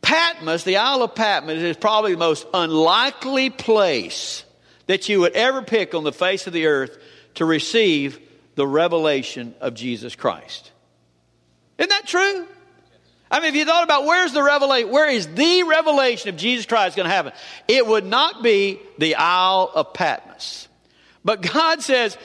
Patmos, 0.00 0.62
the 0.62 0.76
Isle 0.76 1.02
of 1.02 1.14
Patmos, 1.16 1.60
is 1.60 1.76
probably 1.76 2.12
the 2.12 2.18
most 2.18 2.46
unlikely 2.54 3.50
place 3.50 4.44
that 4.86 5.08
you 5.08 5.20
would 5.20 5.32
ever 5.32 5.62
pick 5.62 5.94
on 5.94 6.04
the 6.04 6.12
face 6.12 6.46
of 6.46 6.52
the 6.52 6.66
earth 6.66 6.96
to 7.34 7.44
receive 7.44 8.20
the 8.60 8.66
revelation 8.66 9.54
of 9.62 9.72
Jesus 9.72 10.14
Christ. 10.14 10.70
Isn't 11.78 11.88
that 11.88 12.06
true? 12.06 12.46
I 13.30 13.40
mean, 13.40 13.48
if 13.48 13.54
you 13.54 13.64
thought 13.64 13.84
about 13.84 14.04
where's 14.04 14.34
the 14.34 14.42
revelation, 14.42 14.90
where 14.90 15.08
is 15.08 15.26
the 15.28 15.62
revelation 15.62 16.28
of 16.28 16.36
Jesus 16.36 16.66
Christ 16.66 16.94
going 16.94 17.08
to 17.08 17.14
happen? 17.14 17.32
It 17.68 17.86
would 17.86 18.04
not 18.04 18.42
be 18.42 18.78
the 18.98 19.14
Isle 19.14 19.70
of 19.74 19.94
Patmos. 19.94 20.68
But 21.24 21.40
God 21.40 21.80
says, 21.82 22.18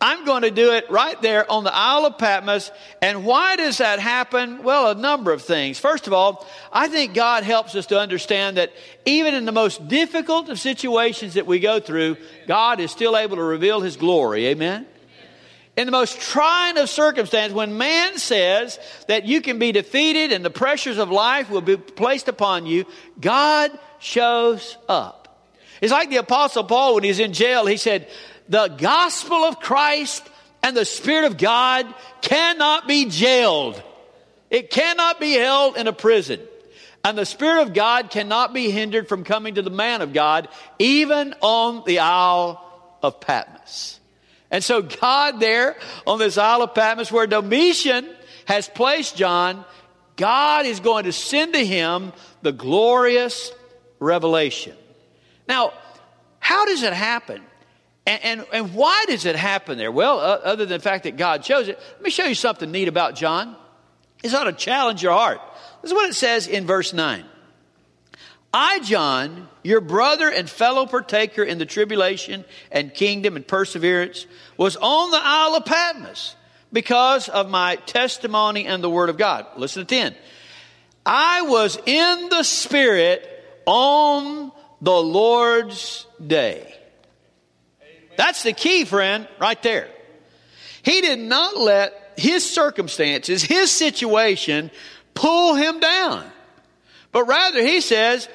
I'm 0.00 0.24
going 0.24 0.40
to 0.40 0.50
do 0.50 0.72
it 0.72 0.90
right 0.90 1.20
there 1.20 1.50
on 1.52 1.64
the 1.64 1.74
Isle 1.74 2.06
of 2.06 2.16
Patmos. 2.16 2.70
And 3.02 3.26
why 3.26 3.56
does 3.56 3.76
that 3.76 3.98
happen? 3.98 4.62
Well, 4.62 4.90
a 4.90 4.94
number 4.94 5.32
of 5.32 5.42
things. 5.42 5.78
First 5.78 6.06
of 6.06 6.14
all, 6.14 6.46
I 6.72 6.88
think 6.88 7.12
God 7.12 7.44
helps 7.44 7.74
us 7.74 7.84
to 7.88 8.00
understand 8.00 8.56
that 8.56 8.72
even 9.04 9.34
in 9.34 9.44
the 9.44 9.52
most 9.52 9.86
difficult 9.86 10.48
of 10.48 10.58
situations 10.58 11.34
that 11.34 11.46
we 11.46 11.60
go 11.60 11.78
through, 11.78 12.16
God 12.46 12.80
is 12.80 12.90
still 12.90 13.18
able 13.18 13.36
to 13.36 13.42
reveal 13.42 13.82
His 13.82 13.98
glory. 13.98 14.46
Amen? 14.46 14.86
In 15.76 15.86
the 15.86 15.92
most 15.92 16.20
trying 16.20 16.78
of 16.78 16.88
circumstances, 16.88 17.52
when 17.52 17.76
man 17.76 18.18
says 18.18 18.78
that 19.08 19.24
you 19.24 19.40
can 19.40 19.58
be 19.58 19.72
defeated 19.72 20.32
and 20.32 20.44
the 20.44 20.50
pressures 20.50 20.98
of 20.98 21.10
life 21.10 21.50
will 21.50 21.60
be 21.60 21.76
placed 21.76 22.28
upon 22.28 22.66
you, 22.66 22.84
God 23.20 23.76
shows 23.98 24.76
up. 24.88 25.48
It's 25.80 25.92
like 25.92 26.10
the 26.10 26.18
Apostle 26.18 26.64
Paul 26.64 26.94
when 26.94 27.04
he's 27.04 27.18
in 27.18 27.32
jail, 27.32 27.66
he 27.66 27.76
said, 27.76 28.08
The 28.48 28.68
gospel 28.68 29.36
of 29.36 29.58
Christ 29.58 30.22
and 30.62 30.76
the 30.76 30.84
Spirit 30.84 31.26
of 31.26 31.36
God 31.38 31.92
cannot 32.20 32.86
be 32.86 33.06
jailed, 33.06 33.82
it 34.50 34.70
cannot 34.70 35.18
be 35.18 35.32
held 35.32 35.76
in 35.76 35.88
a 35.88 35.92
prison. 35.92 36.40
And 37.06 37.18
the 37.18 37.26
Spirit 37.26 37.60
of 37.60 37.74
God 37.74 38.08
cannot 38.08 38.54
be 38.54 38.70
hindered 38.70 39.08
from 39.08 39.24
coming 39.24 39.56
to 39.56 39.62
the 39.62 39.68
man 39.68 40.00
of 40.00 40.14
God, 40.14 40.48
even 40.78 41.34
on 41.42 41.82
the 41.84 41.98
Isle 41.98 42.96
of 43.02 43.20
Patmos. 43.20 44.00
And 44.50 44.62
so, 44.62 44.82
God, 44.82 45.40
there 45.40 45.76
on 46.06 46.18
this 46.18 46.38
Isle 46.38 46.62
of 46.62 46.74
Patmos, 46.74 47.10
where 47.10 47.26
Domitian 47.26 48.08
has 48.46 48.68
placed 48.68 49.16
John, 49.16 49.64
God 50.16 50.66
is 50.66 50.80
going 50.80 51.04
to 51.04 51.12
send 51.12 51.54
to 51.54 51.64
him 51.64 52.12
the 52.42 52.52
glorious 52.52 53.50
revelation. 53.98 54.76
Now, 55.48 55.72
how 56.38 56.66
does 56.66 56.82
it 56.82 56.92
happen? 56.92 57.42
And, 58.06 58.22
and, 58.22 58.46
and 58.52 58.74
why 58.74 59.04
does 59.08 59.24
it 59.24 59.34
happen 59.34 59.78
there? 59.78 59.90
Well, 59.90 60.20
uh, 60.20 60.40
other 60.44 60.66
than 60.66 60.78
the 60.78 60.82
fact 60.82 61.04
that 61.04 61.16
God 61.16 61.42
chose 61.42 61.68
it, 61.68 61.78
let 61.94 62.02
me 62.02 62.10
show 62.10 62.24
you 62.24 62.34
something 62.34 62.70
neat 62.70 62.88
about 62.88 63.14
John. 63.14 63.56
It's 64.22 64.34
ought 64.34 64.44
to 64.44 64.52
challenge 64.52 65.02
your 65.02 65.12
heart. 65.12 65.40
This 65.82 65.90
is 65.90 65.94
what 65.94 66.08
it 66.08 66.14
says 66.14 66.46
in 66.46 66.66
verse 66.66 66.92
9. 66.92 67.24
I, 68.56 68.78
John, 68.78 69.48
your 69.64 69.80
brother 69.80 70.30
and 70.30 70.48
fellow 70.48 70.86
partaker 70.86 71.42
in 71.42 71.58
the 71.58 71.66
tribulation 71.66 72.44
and 72.70 72.94
kingdom 72.94 73.34
and 73.34 73.44
perseverance, 73.44 74.26
was 74.56 74.76
on 74.76 75.10
the 75.10 75.20
Isle 75.20 75.56
of 75.56 75.64
Patmos 75.64 76.36
because 76.72 77.28
of 77.28 77.50
my 77.50 77.74
testimony 77.74 78.66
and 78.66 78.82
the 78.82 78.88
word 78.88 79.08
of 79.08 79.18
God. 79.18 79.44
Listen 79.56 79.84
to 79.84 79.92
10. 79.92 80.14
I 81.04 81.42
was 81.42 81.76
in 81.84 82.28
the 82.28 82.44
Spirit 82.44 83.28
on 83.66 84.52
the 84.80 84.92
Lord's 84.92 86.06
day. 86.24 86.72
That's 88.16 88.44
the 88.44 88.52
key, 88.52 88.84
friend, 88.84 89.26
right 89.40 89.60
there. 89.64 89.88
He 90.84 91.00
did 91.00 91.18
not 91.18 91.56
let 91.56 92.12
his 92.16 92.48
circumstances, 92.48 93.42
his 93.42 93.72
situation, 93.72 94.70
pull 95.14 95.56
him 95.56 95.80
down. 95.80 96.24
But 97.10 97.24
rather, 97.24 97.60
he 97.60 97.80
says, 97.80 98.28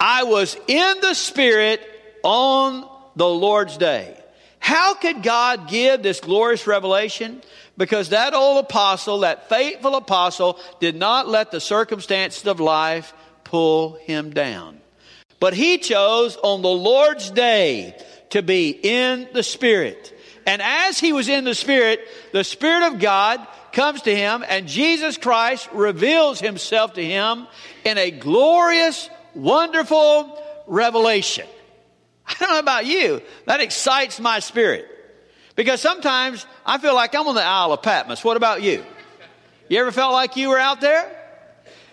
I 0.00 0.24
was 0.24 0.56
in 0.66 1.00
the 1.00 1.14
Spirit 1.14 1.80
on 2.22 2.88
the 3.16 3.28
Lord's 3.28 3.76
day. 3.76 4.18
How 4.58 4.94
could 4.94 5.22
God 5.22 5.68
give 5.68 6.02
this 6.02 6.20
glorious 6.20 6.66
revelation? 6.66 7.42
Because 7.76 8.10
that 8.10 8.32
old 8.32 8.64
apostle, 8.64 9.20
that 9.20 9.48
faithful 9.48 9.94
apostle, 9.94 10.58
did 10.80 10.96
not 10.96 11.28
let 11.28 11.50
the 11.50 11.60
circumstances 11.60 12.46
of 12.46 12.60
life 12.60 13.12
pull 13.44 13.98
him 14.02 14.30
down. 14.30 14.80
But 15.38 15.52
he 15.52 15.78
chose 15.78 16.36
on 16.36 16.62
the 16.62 16.68
Lord's 16.68 17.30
day 17.30 17.94
to 18.30 18.42
be 18.42 18.70
in 18.70 19.28
the 19.34 19.42
Spirit. 19.42 20.18
And 20.46 20.62
as 20.62 20.98
he 20.98 21.12
was 21.12 21.28
in 21.28 21.44
the 21.44 21.54
Spirit, 21.54 22.00
the 22.32 22.44
Spirit 22.44 22.86
of 22.86 22.98
God 22.98 23.46
comes 23.72 24.02
to 24.02 24.14
him 24.14 24.44
and 24.48 24.66
Jesus 24.66 25.18
Christ 25.18 25.68
reveals 25.72 26.40
himself 26.40 26.94
to 26.94 27.04
him 27.04 27.46
in 27.84 27.98
a 27.98 28.10
glorious 28.10 29.10
wonderful 29.34 30.42
revelation. 30.66 31.46
I 32.26 32.34
don't 32.38 32.50
know 32.50 32.58
about 32.58 32.86
you, 32.86 33.22
that 33.46 33.60
excites 33.60 34.18
my 34.18 34.38
spirit. 34.38 34.88
Because 35.56 35.80
sometimes 35.80 36.46
I 36.66 36.78
feel 36.78 36.94
like 36.94 37.14
I'm 37.14 37.28
on 37.28 37.34
the 37.34 37.42
Isle 37.42 37.72
of 37.72 37.82
Patmos. 37.82 38.24
What 38.24 38.36
about 38.36 38.62
you? 38.62 38.84
You 39.68 39.80
ever 39.80 39.92
felt 39.92 40.12
like 40.12 40.36
you 40.36 40.48
were 40.48 40.58
out 40.58 40.80
there? 40.80 41.10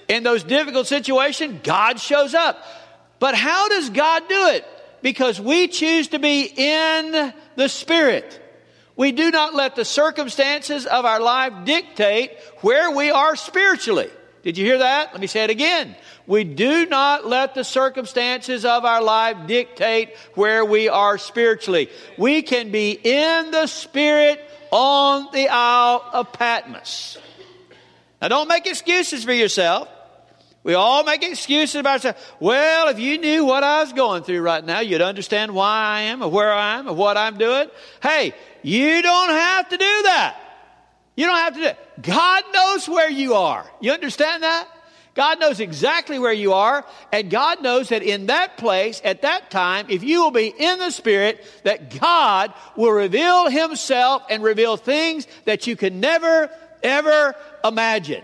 In 0.08 0.24
those 0.24 0.44
difficult 0.44 0.88
situations, 0.88 1.62
God 1.64 2.00
shows 2.00 2.34
up. 2.34 2.64
But 3.20 3.36
how 3.36 3.70
does 3.70 3.90
God 3.90 4.28
do 4.28 4.48
it? 4.48 4.66
Because 5.02 5.40
we 5.40 5.68
choose 5.68 6.10
to 6.10 6.20
be 6.20 6.44
in 6.44 7.34
the 7.56 7.68
Spirit. 7.68 8.40
We 8.96 9.12
do 9.12 9.32
not 9.32 9.54
let 9.54 9.76
the 9.76 9.86
circumstances 9.86 10.86
of 10.86 11.06
our 11.06 11.20
life 11.20 11.66
dictate 11.66 12.32
where 12.62 12.92
we 12.92 13.10
are 13.10 13.36
spiritually. 13.36 14.10
Did 14.44 14.58
you 14.58 14.66
hear 14.66 14.80
that? 14.80 15.12
Let 15.12 15.22
me 15.22 15.28
say 15.28 15.44
it 15.44 15.50
again. 15.50 15.96
We 16.26 16.44
do 16.44 16.88
not 16.88 17.28
let 17.28 17.54
the 17.54 17.64
circumstances 17.64 18.66
of 18.66 18.86
our 18.86 19.02
life 19.02 19.48
dictate 19.48 20.16
where 20.34 20.66
we 20.66 20.90
are 20.90 21.18
spiritually. 21.18 21.90
We 22.18 22.42
can 22.42 22.72
be 22.72 22.92
in 22.92 23.52
the 23.52 23.68
Spirit 23.68 24.44
on 24.72 25.28
the 25.32 25.48
Isle 25.50 26.04
of 26.14 26.34
Patmos. 26.34 27.18
Now, 28.22 28.30
don't 28.30 28.48
make 28.48 28.66
excuses 28.66 29.24
for 29.24 29.34
yourself. 29.34 29.88
We 30.64 30.76
all 30.76 31.04
make 31.04 31.24
excuses 31.24 31.76
about 31.76 31.94
ourselves. 31.94 32.20
Well, 32.40 32.88
if 32.90 33.00
you 33.00 33.18
knew 33.18 33.46
what 33.46 33.64
I 33.64 33.82
was 33.82 33.94
going 33.94 34.24
through 34.24 34.42
right 34.42 34.64
now, 34.64 34.80
you'd 34.80 35.02
understand 35.02 35.54
why 35.54 35.84
I 35.84 36.02
am 36.02 36.22
or 36.22 36.30
where 36.30 36.54
I 36.54 36.78
am 36.78 36.88
or 36.88 36.94
what 36.94 37.18
I'm 37.18 37.38
doing. 37.38 37.68
Hey, 38.02 38.34
you 38.62 39.02
don't 39.02 39.30
have 39.30 39.70
to 39.70 39.78
do 39.78 40.02
that. 40.04 40.41
You 41.22 41.28
don't 41.28 41.38
have 41.38 41.54
to 41.54 41.60
do 41.60 41.66
it. 41.68 41.78
God 42.02 42.44
knows 42.52 42.90
where 42.90 43.08
you 43.08 43.36
are. 43.36 43.64
You 43.80 43.92
understand 43.92 44.42
that? 44.42 44.68
God 45.14 45.40
knows 45.40 45.60
exactly 45.60 46.18
where 46.18 46.34
you 46.34 46.54
are, 46.54 46.84
and 47.12 47.30
God 47.30 47.62
knows 47.62 47.90
that 47.90 48.02
in 48.02 48.26
that 48.26 48.58
place, 48.58 49.00
at 49.04 49.22
that 49.22 49.52
time, 49.52 49.86
if 49.90 50.02
you 50.02 50.24
will 50.24 50.32
be 50.32 50.48
in 50.48 50.80
the 50.80 50.90
Spirit, 50.90 51.46
that 51.64 52.00
God 52.00 52.52
will 52.76 52.90
reveal 52.90 53.52
Himself 53.52 54.24
and 54.32 54.42
reveal 54.42 54.78
things 54.78 55.28
that 55.46 55.68
you 55.68 55.76
can 55.76 56.00
never, 56.00 56.50
ever 56.82 57.36
imagine. 57.64 58.24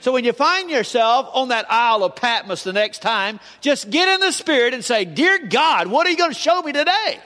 So 0.00 0.12
when 0.12 0.24
you 0.24 0.34
find 0.34 0.68
yourself 0.68 1.30
on 1.32 1.48
that 1.48 1.64
Isle 1.72 2.04
of 2.04 2.16
Patmos 2.16 2.64
the 2.64 2.74
next 2.74 2.98
time, 2.98 3.40
just 3.62 3.88
get 3.88 4.10
in 4.10 4.20
the 4.20 4.32
Spirit 4.32 4.74
and 4.74 4.84
say, 4.84 5.06
Dear 5.06 5.46
God, 5.46 5.86
what 5.86 6.06
are 6.06 6.10
you 6.10 6.18
going 6.18 6.34
to 6.34 6.38
show 6.38 6.60
me 6.60 6.72
today? 6.72 7.18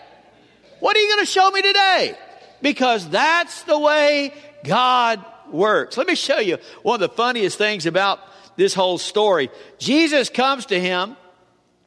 What 0.79 0.97
are 0.97 1.01
you 1.01 1.09
going 1.09 1.27
to 1.27 1.33
show 1.33 1.51
me 1.51 1.63
today? 1.63 2.17
Because 2.63 3.09
that's 3.09 3.63
the 3.63 3.77
way 3.77 4.35
God 4.65 5.25
works. 5.51 5.97
Let 5.97 6.07
me 6.07 6.15
show 6.15 6.39
you 6.39 6.59
one 6.83 6.95
of 6.95 7.01
the 7.01 7.15
funniest 7.15 7.59
things 7.59 7.87
about 7.87 8.21
this 8.57 8.75
whole 8.75 8.99
story. 8.99 9.51
Jesus 9.79 10.29
comes 10.29 10.67
to 10.67 10.79
him, 10.79 11.17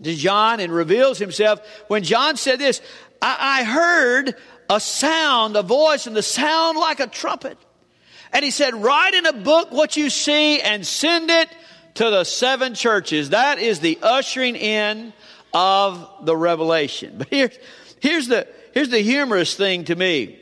to 0.02 0.16
John, 0.16 0.60
and 0.60 0.74
reveals 0.74 1.20
himself. 1.20 1.60
When 1.88 2.04
John 2.04 2.36
said 2.36 2.60
this, 2.60 2.82
I, 3.22 3.62
I 3.62 3.64
heard 3.64 4.36
a 4.70 4.80
sound, 4.80 5.56
a 5.56 5.64
voice, 5.64 6.08
and 6.08 6.16
the 6.16 6.24
sound 6.24 6.78
like 6.78 7.00
a 7.00 7.08
trumpet. 7.08 7.58
And 8.32 8.44
he 8.44 8.52
said, 8.52 8.74
Write 8.74 9.14
in 9.14 9.26
a 9.26 9.34
book 9.34 9.72
what 9.72 9.96
you 9.96 10.10
see 10.10 10.60
and 10.60 10.86
send 10.86 11.30
it 11.30 11.50
to 11.96 12.10
the 12.10 12.24
seven 12.24 12.74
churches. 12.74 13.30
That 13.30 13.60
is 13.60 13.80
the 13.80 14.00
ushering 14.02 14.56
in 14.56 15.14
of 15.54 16.26
the 16.26 16.36
revelation. 16.36 17.16
But 17.20 17.28
here's, 17.30 17.58
here's, 18.00 18.28
the, 18.28 18.48
here's 18.74 18.90
the 18.90 19.00
humorous 19.00 19.56
thing 19.56 19.86
to 19.86 19.96
me 19.96 20.40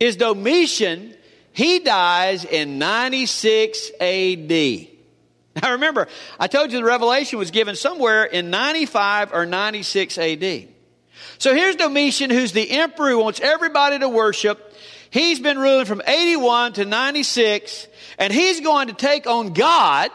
is 0.00 0.16
Domitian 0.16 1.14
he 1.54 1.78
dies 1.78 2.44
in 2.44 2.78
96 2.78 3.92
AD. 4.00 4.88
Now 5.62 5.72
remember, 5.72 6.08
I 6.38 6.48
told 6.48 6.72
you 6.72 6.78
the 6.78 6.84
revelation 6.84 7.38
was 7.38 7.52
given 7.52 7.76
somewhere 7.76 8.24
in 8.24 8.50
95 8.50 9.32
or 9.32 9.46
96 9.46 10.18
AD. 10.18 10.68
So 11.38 11.54
here's 11.54 11.76
Domitian, 11.76 12.30
who's 12.30 12.50
the 12.50 12.68
emperor 12.72 13.10
who 13.10 13.18
wants 13.18 13.40
everybody 13.40 14.00
to 14.00 14.08
worship. 14.08 14.74
He's 15.10 15.38
been 15.38 15.56
ruling 15.56 15.86
from 15.86 16.02
81 16.04 16.72
to 16.74 16.84
96, 16.84 17.86
and 18.18 18.32
he's 18.32 18.60
going 18.60 18.88
to 18.88 18.94
take 18.94 19.28
on 19.28 19.52
God 19.52 20.10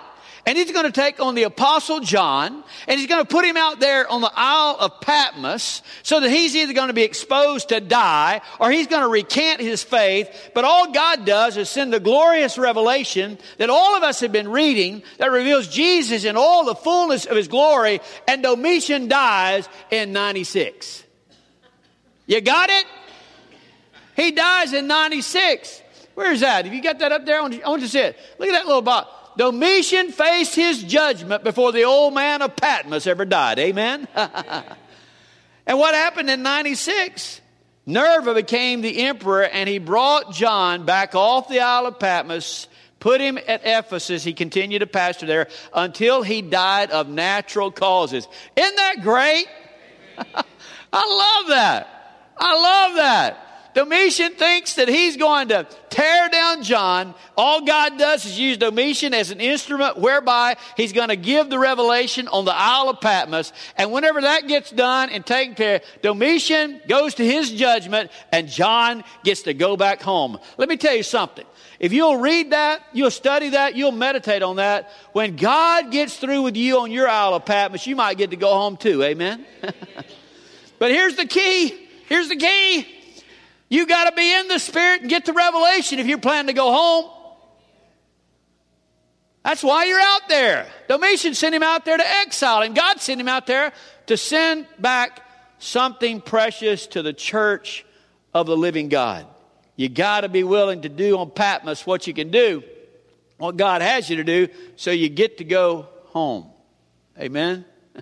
and 0.49 0.57
he's 0.57 0.71
going 0.71 0.87
to 0.87 0.91
take 0.91 1.19
on 1.19 1.35
the 1.35 1.43
apostle 1.43 1.99
John 1.99 2.63
and 2.87 2.99
he's 2.99 3.07
going 3.07 3.23
to 3.23 3.29
put 3.29 3.45
him 3.45 3.55
out 3.55 3.79
there 3.79 4.11
on 4.11 4.21
the 4.21 4.31
Isle 4.35 4.77
of 4.79 4.99
Patmos 4.99 5.83
so 6.01 6.19
that 6.19 6.31
he's 6.31 6.55
either 6.55 6.73
going 6.73 6.87
to 6.87 6.93
be 6.95 7.03
exposed 7.03 7.69
to 7.69 7.79
die 7.79 8.41
or 8.59 8.71
he's 8.71 8.87
going 8.87 9.03
to 9.03 9.09
recant 9.09 9.61
his 9.61 9.83
faith. 9.83 10.49
But 10.55 10.65
all 10.65 10.91
God 10.91 11.23
does 11.23 11.55
is 11.55 11.69
send 11.69 11.93
the 11.93 11.99
glorious 11.99 12.57
revelation 12.57 13.37
that 13.59 13.69
all 13.69 13.95
of 13.95 14.01
us 14.01 14.21
have 14.21 14.31
been 14.31 14.47
reading 14.47 15.03
that 15.19 15.29
reveals 15.29 15.67
Jesus 15.67 16.23
in 16.23 16.35
all 16.35 16.65
the 16.65 16.73
fullness 16.73 17.27
of 17.27 17.37
his 17.37 17.47
glory 17.47 18.01
and 18.27 18.41
Domitian 18.41 19.07
dies 19.07 19.69
in 19.91 20.13
96. 20.13 21.03
You 22.25 22.41
got 22.41 22.71
it? 22.71 22.87
He 24.15 24.31
dies 24.31 24.73
in 24.73 24.87
96. 24.87 25.83
Where's 26.15 26.39
that? 26.39 26.65
Have 26.65 26.73
you 26.73 26.81
got 26.81 26.97
that 26.97 27.11
up 27.11 27.27
there? 27.27 27.37
I 27.37 27.41
want 27.41 27.53
you 27.53 27.61
to 27.81 27.87
see 27.87 27.99
it. 27.99 28.17
Look 28.39 28.49
at 28.49 28.53
that 28.53 28.65
little 28.65 28.81
box. 28.81 29.18
Domitian 29.39 30.11
faced 30.11 30.53
his 30.53 30.83
judgment 30.83 31.45
before 31.45 31.71
the 31.71 31.83
old 31.83 32.13
man 32.13 32.41
of 32.41 32.57
Patmos 32.57 33.07
ever 33.07 33.23
died. 33.23 33.57
Amen? 33.57 34.05
and 34.15 35.79
what 35.79 35.95
happened 35.95 36.29
in 36.29 36.43
96? 36.43 37.39
Nerva 37.85 38.33
became 38.33 38.81
the 38.81 39.05
emperor 39.05 39.43
and 39.43 39.69
he 39.69 39.79
brought 39.79 40.33
John 40.33 40.85
back 40.85 41.15
off 41.15 41.47
the 41.47 41.61
Isle 41.61 41.85
of 41.85 41.99
Patmos, 41.99 42.67
put 42.99 43.21
him 43.21 43.37
at 43.47 43.61
Ephesus. 43.63 44.25
He 44.25 44.33
continued 44.33 44.79
to 44.79 44.87
pastor 44.87 45.25
there 45.25 45.47
until 45.73 46.21
he 46.21 46.41
died 46.41 46.91
of 46.91 47.07
natural 47.07 47.71
causes. 47.71 48.27
Isn't 48.57 48.75
that 48.75 49.01
great? 49.03 49.47
I 50.91 51.37
love 51.39 51.47
that. 51.47 52.27
I 52.37 52.61
love 52.61 52.95
that. 52.97 53.48
Domitian 53.73 54.33
thinks 54.33 54.73
that 54.75 54.87
he's 54.87 55.15
going 55.15 55.49
to 55.49 55.67
tear 55.89 56.29
down 56.29 56.63
John. 56.63 57.13
All 57.37 57.65
God 57.65 57.97
does 57.97 58.25
is 58.25 58.39
use 58.39 58.57
Domitian 58.57 59.13
as 59.13 59.31
an 59.31 59.39
instrument 59.39 59.97
whereby 59.97 60.57
he's 60.75 60.91
going 60.91 61.09
to 61.09 61.15
give 61.15 61.49
the 61.49 61.59
revelation 61.59 62.27
on 62.27 62.45
the 62.45 62.53
Isle 62.53 62.89
of 62.89 62.99
Patmos. 62.99 63.53
And 63.77 63.91
whenever 63.91 64.21
that 64.21 64.47
gets 64.47 64.71
done 64.71 65.09
and 65.09 65.25
taken 65.25 65.55
care, 65.55 65.81
Domitian 66.01 66.81
goes 66.87 67.15
to 67.15 67.25
his 67.25 67.51
judgment 67.51 68.11
and 68.31 68.47
John 68.47 69.03
gets 69.23 69.43
to 69.43 69.53
go 69.53 69.77
back 69.77 70.01
home. 70.01 70.39
Let 70.57 70.67
me 70.67 70.77
tell 70.77 70.95
you 70.95 71.03
something. 71.03 71.45
If 71.79 71.93
you'll 71.93 72.17
read 72.17 72.51
that, 72.51 72.81
you'll 72.91 73.11
study 73.11 73.49
that, 73.49 73.75
you'll 73.75 73.91
meditate 73.91 74.43
on 74.43 74.57
that, 74.57 74.91
when 75.13 75.37
God 75.37 75.91
gets 75.91 76.17
through 76.17 76.41
with 76.41 76.57
you 76.57 76.79
on 76.79 76.91
your 76.91 77.07
Isle 77.07 77.35
of 77.35 77.45
Patmos, 77.45 77.87
you 77.87 77.95
might 77.95 78.17
get 78.17 78.31
to 78.31 78.35
go 78.35 78.51
home 78.53 78.77
too. 78.77 79.01
Amen? 79.03 79.45
but 80.79 80.91
here's 80.91 81.15
the 81.15 81.25
key. 81.25 81.87
Here's 82.07 82.27
the 82.27 82.35
key. 82.35 82.98
You 83.69 83.85
got 83.85 84.09
to 84.09 84.15
be 84.15 84.33
in 84.33 84.47
the 84.47 84.57
Spirit 84.57 85.01
and 85.01 85.09
get 85.09 85.25
the 85.25 85.33
revelation 85.33 85.99
if 85.99 86.07
you're 86.07 86.17
planning 86.17 86.47
to 86.47 86.53
go 86.53 86.71
home. 86.71 87.11
That's 89.43 89.63
why 89.63 89.85
you're 89.85 90.01
out 90.01 90.27
there. 90.27 90.67
Domitian 90.87 91.33
sent 91.33 91.55
him 91.55 91.63
out 91.63 91.85
there 91.85 91.97
to 91.97 92.07
exile 92.07 92.63
him. 92.63 92.73
God 92.73 92.99
sent 92.99 93.21
him 93.21 93.27
out 93.27 93.47
there 93.47 93.71
to 94.07 94.17
send 94.17 94.67
back 94.79 95.21
something 95.59 96.19
precious 96.19 96.87
to 96.87 97.01
the 97.01 97.13
church 97.13 97.85
of 98.33 98.47
the 98.47 98.57
living 98.57 98.89
God. 98.89 99.25
You 99.75 99.87
got 99.87 100.21
to 100.21 100.29
be 100.29 100.43
willing 100.43 100.81
to 100.81 100.89
do 100.89 101.17
on 101.17 101.31
Patmos 101.31 101.85
what 101.85 102.05
you 102.05 102.13
can 102.13 102.31
do, 102.31 102.63
what 103.37 103.55
God 103.55 103.81
has 103.81 104.09
you 104.09 104.17
to 104.17 104.23
do, 104.23 104.49
so 104.75 104.91
you 104.91 105.09
get 105.09 105.37
to 105.37 105.43
go 105.43 105.87
home. 106.07 106.47
Amen? 107.17 107.65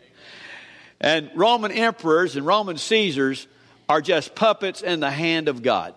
and 1.01 1.29
Roman 1.35 1.71
emperors 1.71 2.35
and 2.35 2.45
Roman 2.45 2.77
Caesars 2.77 3.47
are 3.89 4.01
just 4.01 4.35
puppets 4.35 4.81
in 4.81 4.99
the 4.99 5.11
hand 5.11 5.47
of 5.47 5.61
God. 5.61 5.93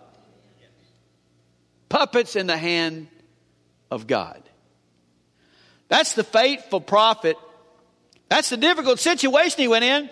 Puppets 1.89 2.35
in 2.35 2.47
the 2.47 2.57
hand 2.57 3.07
of 3.89 4.07
God. 4.07 4.41
That's 5.89 6.13
the 6.13 6.23
faithful 6.23 6.79
prophet. 6.79 7.35
That's 8.29 8.49
the 8.49 8.57
difficult 8.57 8.99
situation 8.99 9.59
he 9.59 9.67
went 9.67 9.83
in. 9.83 10.09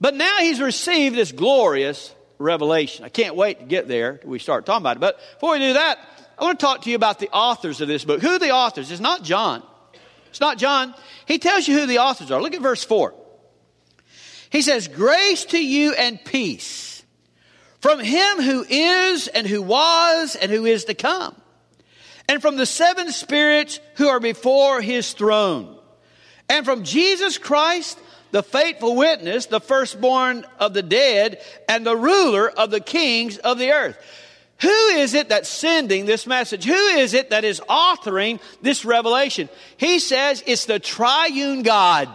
But 0.00 0.14
now 0.14 0.38
he's 0.38 0.60
received 0.60 1.16
this 1.16 1.32
glorious 1.32 2.14
revelation. 2.38 3.04
I 3.04 3.08
can't 3.08 3.34
wait 3.34 3.58
to 3.58 3.66
get 3.66 3.88
there 3.88 4.20
we 4.24 4.38
start 4.38 4.64
talking 4.64 4.82
about 4.82 4.98
it. 4.98 5.00
But 5.00 5.18
before 5.34 5.52
we 5.52 5.58
do 5.58 5.72
that, 5.72 5.98
I 6.38 6.44
want 6.44 6.60
to 6.60 6.64
talk 6.64 6.82
to 6.82 6.90
you 6.90 6.94
about 6.94 7.18
the 7.18 7.30
authors 7.30 7.80
of 7.80 7.88
this 7.88 8.04
book. 8.04 8.22
Who 8.22 8.28
are 8.28 8.38
the 8.38 8.52
authors? 8.52 8.92
It's 8.92 9.00
not 9.00 9.24
John. 9.24 9.64
It's 10.30 10.40
not 10.40 10.56
John. 10.56 10.94
He 11.26 11.38
tells 11.38 11.66
you 11.66 11.80
who 11.80 11.86
the 11.86 11.98
authors 11.98 12.30
are. 12.30 12.40
Look 12.40 12.54
at 12.54 12.62
verse 12.62 12.84
4. 12.84 13.12
He 14.50 14.62
says, 14.62 14.86
Grace 14.86 15.46
to 15.46 15.58
you 15.62 15.94
and 15.94 16.24
peace 16.24 16.87
from 17.80 18.00
him 18.00 18.42
who 18.42 18.64
is 18.68 19.28
and 19.28 19.46
who 19.46 19.62
was 19.62 20.36
and 20.36 20.50
who 20.50 20.66
is 20.66 20.84
to 20.86 20.94
come, 20.94 21.34
and 22.28 22.42
from 22.42 22.56
the 22.56 22.66
seven 22.66 23.12
spirits 23.12 23.80
who 23.94 24.08
are 24.08 24.20
before 24.20 24.80
his 24.80 25.12
throne, 25.12 25.76
and 26.48 26.64
from 26.64 26.84
Jesus 26.84 27.38
Christ, 27.38 27.98
the 28.30 28.42
faithful 28.42 28.96
witness, 28.96 29.46
the 29.46 29.60
firstborn 29.60 30.44
of 30.58 30.74
the 30.74 30.82
dead, 30.82 31.40
and 31.68 31.86
the 31.86 31.96
ruler 31.96 32.48
of 32.48 32.70
the 32.70 32.80
kings 32.80 33.38
of 33.38 33.58
the 33.58 33.72
earth. 33.72 33.96
Who 34.60 34.88
is 34.88 35.14
it 35.14 35.28
that's 35.28 35.48
sending 35.48 36.04
this 36.04 36.26
message? 36.26 36.64
Who 36.64 36.74
is 36.74 37.14
it 37.14 37.30
that 37.30 37.44
is 37.44 37.60
authoring 37.60 38.40
this 38.60 38.84
revelation? 38.84 39.48
He 39.76 40.00
says 40.00 40.42
it's 40.46 40.66
the 40.66 40.80
triune 40.80 41.62
God. 41.62 42.08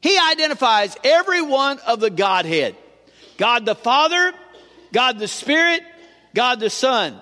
He 0.00 0.18
identifies 0.18 0.96
every 1.04 1.42
one 1.42 1.78
of 1.80 2.00
the 2.00 2.08
Godhead. 2.08 2.74
God 3.40 3.64
the 3.64 3.74
Father, 3.74 4.34
God 4.92 5.18
the 5.18 5.26
Spirit, 5.26 5.82
God 6.34 6.60
the 6.60 6.68
Son. 6.68 7.18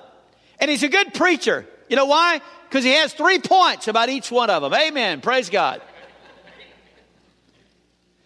And 0.58 0.68
he's 0.68 0.82
a 0.82 0.88
good 0.88 1.14
preacher. 1.14 1.64
You 1.88 1.94
know 1.94 2.06
why? 2.06 2.40
Because 2.68 2.82
he 2.82 2.90
has 2.90 3.12
three 3.12 3.38
points 3.38 3.86
about 3.86 4.08
each 4.08 4.28
one 4.28 4.50
of 4.50 4.62
them. 4.62 4.74
Amen. 4.74 5.20
Praise 5.20 5.48
God. 5.48 5.80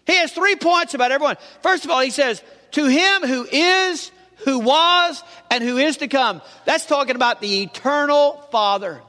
He 0.07 0.15
has 0.15 0.31
three 0.31 0.55
points 0.55 0.95
about 0.95 1.11
everyone. 1.11 1.37
First 1.61 1.85
of 1.85 1.91
all, 1.91 2.01
he 2.01 2.09
says, 2.09 2.41
To 2.71 2.87
him 2.87 3.21
who 3.21 3.45
is, 3.49 4.11
who 4.37 4.59
was, 4.59 5.23
and 5.51 5.63
who 5.63 5.77
is 5.77 5.97
to 5.97 6.07
come. 6.07 6.41
That's 6.65 6.87
talking 6.87 7.15
about 7.15 7.41
the 7.41 7.61
eternal 7.61 8.43
Father. 8.51 9.01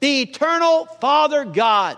The 0.00 0.20
eternal 0.20 0.84
Father 1.00 1.46
God. 1.46 1.96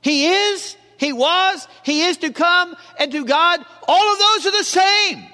He 0.00 0.26
is, 0.26 0.76
He 0.98 1.12
was, 1.12 1.68
He 1.84 2.02
is 2.02 2.16
to 2.18 2.32
come, 2.32 2.74
and 2.98 3.12
to 3.12 3.24
God, 3.24 3.64
all 3.86 4.12
of 4.12 4.18
those 4.18 4.46
are 4.46 4.58
the 4.58 4.64
same. 4.64 5.28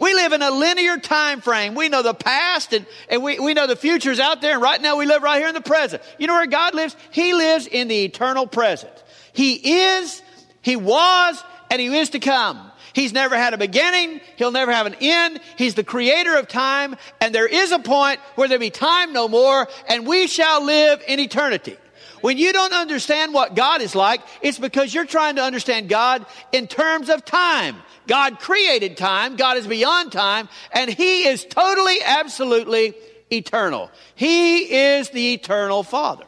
We 0.00 0.14
live 0.14 0.32
in 0.32 0.42
a 0.42 0.50
linear 0.50 0.96
time 0.96 1.42
frame. 1.42 1.74
We 1.74 1.90
know 1.90 2.02
the 2.02 2.14
past 2.14 2.72
and, 2.72 2.86
and 3.08 3.22
we, 3.22 3.38
we 3.38 3.52
know 3.52 3.66
the 3.66 3.76
future 3.76 4.10
is 4.10 4.18
out 4.18 4.40
there, 4.40 4.54
and 4.54 4.62
right 4.62 4.80
now 4.80 4.96
we 4.96 5.06
live 5.06 5.22
right 5.22 5.38
here 5.38 5.48
in 5.48 5.54
the 5.54 5.60
present. 5.60 6.02
You 6.18 6.26
know 6.26 6.34
where 6.34 6.46
God 6.46 6.74
lives? 6.74 6.96
He 7.10 7.34
lives 7.34 7.66
in 7.66 7.88
the 7.88 8.04
eternal 8.04 8.46
present. 8.46 8.92
He 9.32 9.82
is, 9.82 10.22
He 10.62 10.74
was, 10.76 11.44
and 11.70 11.80
He 11.80 11.94
is 11.94 12.10
to 12.10 12.18
come. 12.18 12.70
He's 12.92 13.12
never 13.12 13.36
had 13.36 13.54
a 13.54 13.58
beginning. 13.58 14.20
He'll 14.36 14.50
never 14.50 14.72
have 14.72 14.86
an 14.86 14.96
end. 15.00 15.40
He's 15.56 15.74
the 15.74 15.84
creator 15.84 16.36
of 16.36 16.48
time. 16.48 16.96
And 17.20 17.34
there 17.34 17.46
is 17.46 17.72
a 17.72 17.78
point 17.78 18.20
where 18.34 18.48
there 18.48 18.58
be 18.58 18.70
time 18.70 19.12
no 19.12 19.28
more 19.28 19.68
and 19.88 20.06
we 20.06 20.26
shall 20.26 20.64
live 20.64 21.02
in 21.06 21.20
eternity. 21.20 21.76
When 22.20 22.38
you 22.38 22.52
don't 22.52 22.72
understand 22.72 23.32
what 23.32 23.54
God 23.54 23.80
is 23.80 23.94
like, 23.94 24.20
it's 24.42 24.58
because 24.58 24.92
you're 24.92 25.06
trying 25.06 25.36
to 25.36 25.42
understand 25.42 25.88
God 25.88 26.26
in 26.52 26.66
terms 26.66 27.08
of 27.08 27.24
time. 27.24 27.76
God 28.06 28.38
created 28.38 28.96
time, 28.96 29.36
God 29.36 29.56
is 29.56 29.66
beyond 29.66 30.12
time, 30.12 30.48
and 30.72 30.90
He 30.90 31.26
is 31.26 31.44
totally, 31.44 31.98
absolutely 32.04 32.94
eternal. 33.30 33.90
He 34.14 34.74
is 34.74 35.10
the 35.10 35.34
eternal 35.34 35.82
Father. 35.82 36.24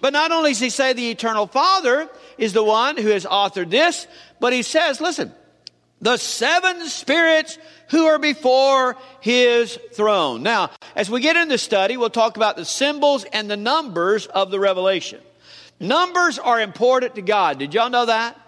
But 0.00 0.12
not 0.12 0.32
only 0.32 0.50
does 0.50 0.60
He 0.60 0.70
say 0.70 0.92
the 0.92 1.10
eternal 1.10 1.46
Father 1.46 2.08
is 2.36 2.52
the 2.52 2.64
one 2.64 2.96
who 2.96 3.08
has 3.08 3.24
authored 3.24 3.70
this, 3.70 4.06
but 4.40 4.52
He 4.52 4.62
says, 4.62 5.00
listen, 5.00 5.32
the 6.00 6.16
seven 6.18 6.86
spirits 6.88 7.56
who 7.90 8.06
are 8.06 8.18
before 8.18 8.96
his 9.20 9.78
throne. 9.92 10.42
Now, 10.42 10.70
as 10.96 11.10
we 11.10 11.20
get 11.20 11.36
into 11.36 11.58
study, 11.58 11.96
we'll 11.96 12.10
talk 12.10 12.36
about 12.36 12.56
the 12.56 12.64
symbols 12.64 13.24
and 13.24 13.50
the 13.50 13.56
numbers 13.56 14.26
of 14.26 14.50
the 14.50 14.60
revelation. 14.60 15.20
Numbers 15.80 16.38
are 16.38 16.60
important 16.60 17.16
to 17.16 17.22
God. 17.22 17.58
Did 17.58 17.74
y'all 17.74 17.90
know 17.90 18.06
that? 18.06 18.40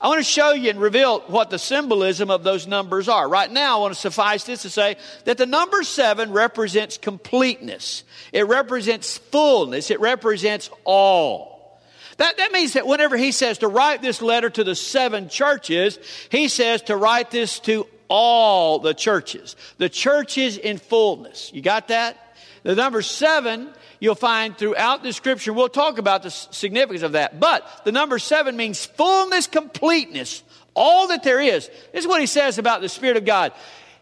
I 0.00 0.08
want 0.08 0.18
to 0.18 0.24
show 0.24 0.52
you 0.52 0.68
and 0.68 0.80
reveal 0.80 1.20
what 1.28 1.50
the 1.50 1.60
symbolism 1.60 2.28
of 2.28 2.42
those 2.42 2.66
numbers 2.66 3.08
are. 3.08 3.28
Right 3.28 3.50
now, 3.50 3.78
I 3.78 3.80
want 3.82 3.94
to 3.94 4.00
suffice 4.00 4.42
this 4.42 4.62
to 4.62 4.70
say 4.70 4.96
that 5.26 5.38
the 5.38 5.46
number 5.46 5.84
seven 5.84 6.32
represents 6.32 6.98
completeness. 6.98 8.02
It 8.32 8.48
represents 8.48 9.18
fullness. 9.18 9.92
It 9.92 10.00
represents 10.00 10.70
all. 10.84 11.80
That, 12.16 12.36
that 12.36 12.50
means 12.50 12.72
that 12.72 12.86
whenever 12.86 13.16
he 13.16 13.30
says 13.30 13.58
to 13.58 13.68
write 13.68 14.02
this 14.02 14.20
letter 14.20 14.50
to 14.50 14.64
the 14.64 14.74
seven 14.74 15.28
churches, 15.28 16.00
he 16.30 16.48
says 16.48 16.82
to 16.82 16.96
write 16.96 17.30
this 17.30 17.60
to 17.60 17.86
all 18.14 18.78
the 18.78 18.92
churches. 18.92 19.56
The 19.78 19.88
churches 19.88 20.58
in 20.58 20.76
fullness. 20.76 21.50
You 21.54 21.62
got 21.62 21.88
that? 21.88 22.36
The 22.62 22.74
number 22.74 23.00
seven 23.00 23.72
you'll 24.00 24.14
find 24.14 24.56
throughout 24.58 25.02
the 25.02 25.14
scripture. 25.14 25.54
We'll 25.54 25.70
talk 25.70 25.96
about 25.96 26.22
the 26.22 26.30
significance 26.30 27.02
of 27.02 27.12
that. 27.12 27.40
But 27.40 27.66
the 27.86 27.92
number 27.92 28.18
seven 28.18 28.54
means 28.54 28.84
fullness, 28.84 29.46
completeness, 29.46 30.42
all 30.74 31.08
that 31.08 31.22
there 31.22 31.40
is. 31.40 31.68
This 31.92 32.04
is 32.04 32.06
what 32.06 32.20
he 32.20 32.26
says 32.26 32.58
about 32.58 32.82
the 32.82 32.90
Spirit 32.90 33.16
of 33.16 33.24
God. 33.24 33.52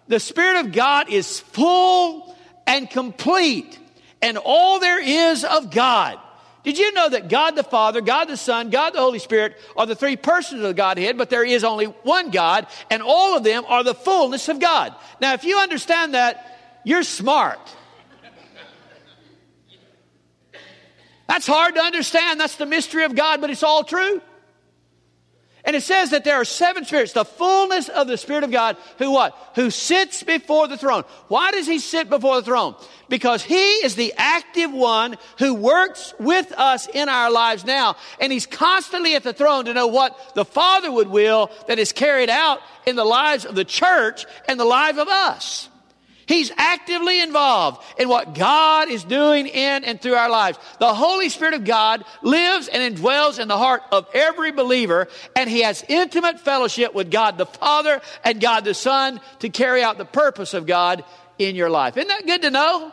the 0.09 0.19
Spirit 0.19 0.67
of 0.67 0.73
God 0.73 1.09
is 1.09 1.39
full 1.39 2.37
and 2.67 2.91
complete 2.91 3.79
and 4.21 4.39
all 4.45 4.81
there 4.81 5.01
is 5.01 5.45
of 5.45 5.71
God. 5.71 6.19
Did 6.63 6.79
you 6.79 6.93
know 6.93 7.09
that 7.09 7.29
God 7.29 7.53
the 7.53 7.63
Father, 7.63 8.01
God 8.01 8.27
the 8.27 8.37
Son, 8.37 8.69
God 8.71 8.91
the 8.91 9.01
Holy 9.01 9.19
Spirit 9.19 9.57
are 9.77 9.87
the 9.87 9.95
three 9.95 10.17
persons 10.17 10.61
of 10.61 10.69
the 10.69 10.75
Godhead, 10.75 11.17
but 11.17 11.31
there 11.31 11.45
is 11.45 11.65
only 11.65 11.87
one 11.87 12.31
God, 12.31 12.67
and 12.91 13.03
all 13.03 13.37
of 13.37 13.45
them 13.45 13.65
are 13.67 13.83
the 13.83 13.95
fullness 13.95 14.49
of 14.49 14.61
God? 14.61 14.95
Now, 15.21 15.33
if 15.33 15.45
you 15.45 15.59
understand 15.59 16.15
that, 16.15 16.81
you're 16.85 17.03
smart. 17.03 17.59
That's 21.29 21.47
hard 21.47 21.77
to 21.77 21.81
understand. 21.81 22.41
That's 22.41 22.57
the 22.57 22.67
mystery 22.67 23.05
of 23.05 23.15
God, 23.15 23.41
but 23.41 23.51
it's 23.51 23.63
all 23.63 23.85
true. 23.85 24.21
And 25.71 25.77
it 25.77 25.83
says 25.83 26.11
that 26.11 26.25
there 26.25 26.35
are 26.35 26.45
seven 26.45 26.85
spirits, 26.85 27.13
the 27.13 27.25
fullness 27.25 27.89
of 27.89 28.09
the 28.09 28.17
Spirit 28.17 28.43
of 28.43 28.51
God, 28.51 28.77
who 28.99 29.13
what? 29.13 29.39
Who 29.55 29.71
sits 29.71 30.25
before 30.25 30.67
the 30.67 30.77
throne. 30.77 31.05
Why 31.29 31.53
does 31.53 31.69
he 31.69 31.79
sit 31.79 32.11
before 32.11 32.35
the 32.41 32.43
throne? 32.45 32.75
Because 33.09 33.45
he 33.45 33.75
is 33.85 33.95
the 33.95 34.13
active 34.17 34.73
one 34.73 35.17
who 35.39 35.55
works 35.55 36.13
with 36.19 36.51
us 36.59 36.89
in 36.89 37.09
our 37.09 37.31
lives 37.31 37.65
now. 37.65 37.95
And 38.19 38.33
he's 38.33 38.47
constantly 38.47 39.15
at 39.15 39.23
the 39.23 39.33
throne 39.33 39.67
to 39.67 39.73
know 39.73 39.87
what 39.87 40.35
the 40.35 40.45
Father 40.45 40.91
would 40.91 41.07
will 41.07 41.53
that 41.69 41.79
is 41.79 41.93
carried 41.93 42.31
out 42.31 42.59
in 42.85 42.97
the 42.97 43.05
lives 43.05 43.45
of 43.45 43.55
the 43.55 43.65
church 43.65 44.27
and 44.49 44.59
the 44.59 44.65
lives 44.65 44.99
of 44.99 45.07
us. 45.07 45.70
He's 46.31 46.53
actively 46.57 47.21
involved 47.21 47.83
in 47.99 48.09
what 48.09 48.37
God 48.37 48.89
is 48.89 49.03
doing 49.03 49.49
in 49.49 49.83
and 49.83 50.01
through 50.01 50.15
our 50.15 50.31
lives. 50.31 50.61
The 50.79 50.95
Holy 50.95 51.29
Spirit 51.29 51.55
of 51.55 51.65
God 51.65 52.05
lives 52.23 52.69
and 52.69 52.97
indwells 52.97 53.41
in 53.41 53.49
the 53.49 53.59
heart 53.59 53.83
of 53.91 54.07
every 54.15 54.53
believer, 54.53 55.09
and 55.35 55.51
He 55.51 55.63
has 55.63 55.85
intimate 55.89 56.39
fellowship 56.39 56.95
with 56.95 57.11
God 57.11 57.37
the 57.37 57.47
Father 57.47 58.01
and 58.23 58.41
God 58.41 58.65
the 58.65 58.75
Son 58.75 59.21
to 59.41 59.49
carry 59.49 59.83
out 59.83 59.99
the 59.99 60.05
purpose 60.05 60.55
of 60.55 60.67
God 60.67 61.03
in 61.37 61.57
your 61.57 61.69
life. 61.69 61.97
Isn't 61.97 62.07
that 62.07 62.25
good 62.25 62.43
to 62.43 62.51
know? 62.53 62.77
Amen. 62.77 62.93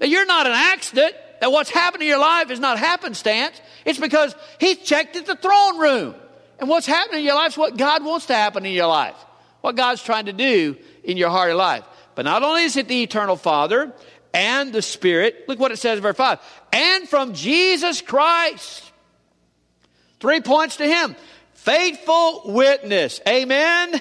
That 0.00 0.08
you're 0.08 0.26
not 0.26 0.48
an 0.48 0.52
accident, 0.52 1.14
that 1.40 1.52
what's 1.52 1.70
happening 1.70 2.08
in 2.08 2.10
your 2.10 2.18
life 2.18 2.50
is 2.50 2.58
not 2.58 2.76
happenstance. 2.76 3.60
It's 3.84 4.00
because 4.00 4.34
he's 4.58 4.78
checked 4.78 5.14
at 5.14 5.26
the 5.26 5.36
throne 5.36 5.78
room. 5.78 6.16
And 6.58 6.68
what's 6.68 6.88
happening 6.88 7.20
in 7.20 7.26
your 7.26 7.36
life 7.36 7.52
is 7.52 7.58
what 7.58 7.76
God 7.76 8.04
wants 8.04 8.26
to 8.26 8.34
happen 8.34 8.66
in 8.66 8.72
your 8.72 8.88
life, 8.88 9.14
what 9.60 9.76
God's 9.76 10.02
trying 10.02 10.26
to 10.26 10.32
do 10.32 10.76
in 11.04 11.16
your 11.16 11.30
heart 11.30 11.50
and 11.50 11.58
life. 11.58 11.84
But 12.14 12.24
not 12.24 12.42
only 12.42 12.64
is 12.64 12.76
it 12.76 12.88
the 12.88 13.02
eternal 13.02 13.36
Father 13.36 13.92
and 14.34 14.72
the 14.72 14.82
Spirit, 14.82 15.44
look 15.48 15.58
what 15.58 15.72
it 15.72 15.78
says 15.78 15.98
in 15.98 16.02
verse 16.02 16.16
5 16.16 16.38
and 16.72 17.08
from 17.08 17.34
Jesus 17.34 18.00
Christ. 18.00 18.90
Three 20.20 20.40
points 20.40 20.76
to 20.76 20.86
Him. 20.86 21.16
Faithful 21.54 22.42
witness. 22.46 23.20
Amen. 23.28 24.00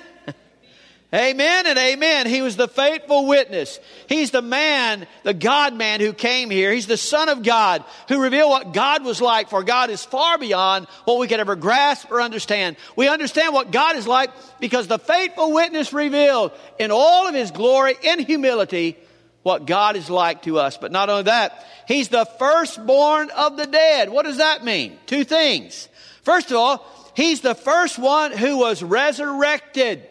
Amen 1.14 1.68
and 1.68 1.78
amen. 1.78 2.26
He 2.26 2.42
was 2.42 2.56
the 2.56 2.70
faithful 2.70 3.28
witness. 3.28 3.82
He's 4.08 4.32
the 4.32 4.42
man, 4.42 5.06
the 5.24 5.34
God 5.34 5.74
man 5.74 6.00
who 6.00 6.14
came 6.14 6.50
here. 6.50 6.72
He's 6.72 6.88
the 6.88 6.96
Son 6.96 7.28
of 7.28 7.44
God 7.44 7.84
who 8.08 8.22
revealed 8.22 8.50
what 8.50 8.74
God 8.74 9.04
was 9.04 9.20
like, 9.20 9.50
for 9.50 9.62
God 9.62 9.90
is 9.90 10.06
far 10.06 10.38
beyond 10.38 10.88
what 11.04 11.20
we 11.20 11.28
could 11.28 11.42
ever 11.42 11.58
grasp 11.58 12.10
or 12.10 12.22
understand. 12.22 12.78
We 12.96 13.10
understand 13.10 13.54
what 13.54 13.72
God 13.72 13.98
is 13.98 14.08
like 14.08 14.32
because 14.62 14.88
the 14.88 15.00
faithful 15.00 15.52
witness 15.52 15.92
revealed 15.92 16.54
in 16.80 16.92
all 16.92 17.28
of 17.28 17.36
his 17.36 17.52
glory, 17.52 17.96
in 18.02 18.20
humility, 18.20 18.98
what 19.44 19.66
God 19.66 19.98
is 19.98 20.10
like 20.10 20.44
to 20.44 20.60
us. 20.60 20.78
But 20.78 20.94
not 20.94 21.10
only 21.10 21.24
that, 21.24 21.66
he's 21.90 22.08
the 22.08 22.26
firstborn 22.40 23.32
of 23.32 23.58
the 23.58 23.68
dead. 23.68 24.10
What 24.10 24.24
does 24.24 24.38
that 24.38 24.64
mean? 24.64 24.98
Two 25.08 25.26
things. 25.26 25.90
First 26.24 26.52
of 26.52 26.58
all, 26.58 26.88
he's 27.16 27.42
the 27.42 27.56
first 27.56 28.00
one 28.00 28.32
who 28.32 28.60
was 28.60 28.82
resurrected. 28.82 30.08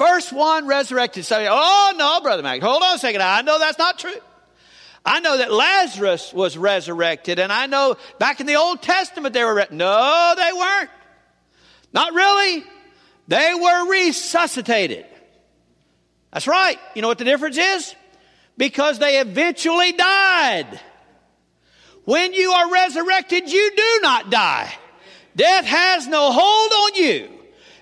First 0.00 0.32
one 0.32 0.66
resurrected. 0.66 1.26
So, 1.26 1.46
oh 1.46 1.92
no, 1.94 2.22
Brother 2.22 2.42
Mac, 2.42 2.62
hold 2.62 2.82
on 2.82 2.94
a 2.94 2.98
second. 2.98 3.20
I 3.20 3.42
know 3.42 3.58
that's 3.58 3.76
not 3.76 3.98
true. 3.98 4.16
I 5.04 5.20
know 5.20 5.36
that 5.36 5.52
Lazarus 5.52 6.32
was 6.32 6.56
resurrected, 6.56 7.38
and 7.38 7.52
I 7.52 7.66
know 7.66 7.98
back 8.18 8.40
in 8.40 8.46
the 8.46 8.56
Old 8.56 8.80
Testament 8.80 9.34
they 9.34 9.44
were. 9.44 9.56
Re- 9.56 9.66
no, 9.70 10.34
they 10.38 10.52
weren't. 10.54 10.88
Not 11.92 12.14
really. 12.14 12.64
They 13.28 13.52
were 13.54 13.90
resuscitated. 13.90 15.04
That's 16.32 16.48
right. 16.48 16.78
You 16.94 17.02
know 17.02 17.08
what 17.08 17.18
the 17.18 17.24
difference 17.24 17.58
is? 17.58 17.94
Because 18.56 18.98
they 18.98 19.20
eventually 19.20 19.92
died. 19.92 20.80
When 22.06 22.32
you 22.32 22.52
are 22.52 22.72
resurrected, 22.72 23.52
you 23.52 23.70
do 23.76 23.98
not 24.00 24.30
die. 24.30 24.72
Death 25.36 25.66
has 25.66 26.06
no 26.06 26.32
hold 26.32 26.72
on 26.72 26.94
you. 26.94 27.39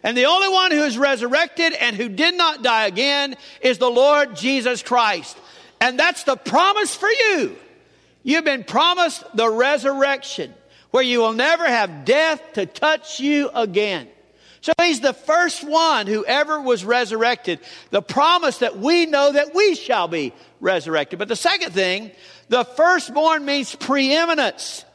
And 0.09 0.17
the 0.17 0.25
only 0.25 0.49
one 0.49 0.71
who 0.71 0.85
is 0.85 0.97
resurrected 0.97 1.75
and 1.75 1.95
who 1.95 2.09
did 2.09 2.35
not 2.35 2.63
die 2.63 2.87
again 2.87 3.37
is 3.61 3.77
the 3.77 3.91
Lord 3.91 4.35
Jesus 4.35 4.83
Christ. 4.83 5.37
And 5.83 5.99
that's 5.99 6.23
the 6.23 6.35
promise 6.35 6.95
for 6.95 7.11
you. 7.11 7.55
You've 8.23 8.47
been 8.47 8.65
promised 8.65 9.23
the 9.37 9.51
resurrection 9.51 10.55
where 10.93 11.03
you 11.03 11.19
will 11.19 11.35
never 11.35 11.67
have 11.67 12.07
death 12.07 12.41
to 12.55 12.65
touch 12.65 13.21
you 13.21 13.51
again. 13.55 14.09
So 14.63 14.73
he's 14.81 15.01
the 15.01 15.13
first 15.13 15.63
one 15.63 16.07
who 16.07 16.25
ever 16.25 16.59
was 16.59 16.87
resurrected. 16.87 17.61
The 17.91 18.01
promise 18.01 18.61
that 18.61 18.79
we 18.79 19.05
know 19.05 19.33
that 19.33 19.55
we 19.55 19.75
shall 19.75 20.09
be 20.09 20.33
resurrected. 20.59 21.19
But 21.19 21.29
the 21.29 21.37
second 21.37 21.75
thing, 21.75 22.13
the 22.49 22.65
firstborn 22.65 23.45
means 23.45 23.75
preeminence. 23.75 24.87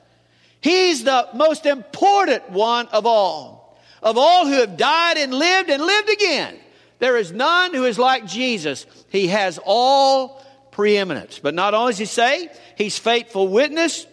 He's 0.59 1.03
the 1.03 1.29
most 1.35 1.67
important 1.67 2.49
one 2.49 2.87
of 2.87 3.05
all 3.05 3.62
of 4.03 4.17
all 4.17 4.45
who 4.45 4.53
have 4.53 4.77
died 4.77 5.17
and 5.17 5.33
lived 5.33 5.69
and 5.69 5.81
lived 5.81 6.09
again. 6.09 6.59
There 6.99 7.17
is 7.17 7.31
none 7.31 7.73
who 7.73 7.85
is 7.85 7.97
like 7.97 8.27
Jesus. 8.27 8.85
He 9.09 9.27
has 9.27 9.59
all 9.63 10.45
preeminence. 10.71 11.39
But 11.39 11.55
not 11.55 11.73
only 11.73 11.93
does 11.93 11.99
he 11.99 12.05
say, 12.05 12.49
he's 12.77 12.97
faithful 12.99 13.47
witness 13.47 14.05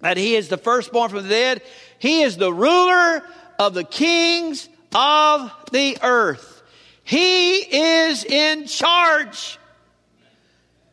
that 0.00 0.16
he 0.16 0.34
is 0.34 0.48
the 0.48 0.56
firstborn 0.56 1.10
from 1.10 1.22
the 1.22 1.28
dead, 1.28 1.62
he 1.98 2.22
is 2.22 2.36
the 2.36 2.52
ruler 2.52 3.22
of 3.58 3.74
the 3.74 3.84
kings 3.84 4.68
of 4.94 5.52
the 5.72 5.98
earth. 6.02 6.62
He 7.04 7.58
is 7.58 8.24
in 8.24 8.66
charge. 8.66 9.58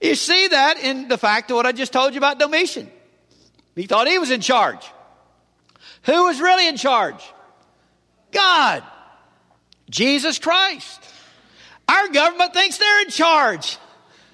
You 0.01 0.15
see 0.15 0.47
that 0.49 0.77
in 0.79 1.07
the 1.07 1.17
fact 1.17 1.49
of 1.49 1.55
what 1.55 1.65
I 1.65 1.71
just 1.71 1.93
told 1.93 2.13
you 2.13 2.17
about 2.17 2.39
Domitian. 2.39 2.89
He 3.75 3.87
thought 3.87 4.07
he 4.07 4.19
was 4.19 4.31
in 4.31 4.41
charge. 4.41 4.85
Who 6.03 6.25
was 6.25 6.39
really 6.39 6.67
in 6.67 6.77
charge? 6.77 7.23
God, 8.33 8.83
Jesus 9.89 10.39
Christ. 10.39 11.01
Our 11.87 12.09
government 12.09 12.53
thinks 12.53 12.77
they're 12.77 13.01
in 13.01 13.09
charge. 13.09 13.77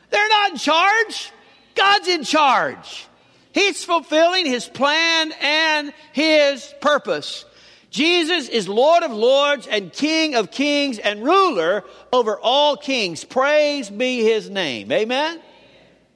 They're 0.09 0.29
not 0.29 0.51
in 0.51 0.57
charge. 0.57 1.31
God's 1.75 2.07
in 2.07 2.23
charge. 2.23 3.07
He's 3.51 3.83
fulfilling 3.83 4.45
his 4.45 4.67
plan 4.67 5.31
and 5.41 5.93
his 6.13 6.73
purpose. 6.81 7.45
Jesus 7.89 8.47
is 8.47 8.67
Lord 8.69 9.03
of 9.03 9.11
lords 9.11 9.65
and 9.65 9.91
King 9.91 10.35
of 10.35 10.51
kings 10.51 10.99
and 10.99 11.23
ruler 11.23 11.83
over 12.13 12.39
all 12.39 12.77
kings. 12.77 13.23
Praise 13.23 13.89
be 13.89 14.23
his 14.23 14.49
name. 14.49 14.91
Amen? 14.91 15.41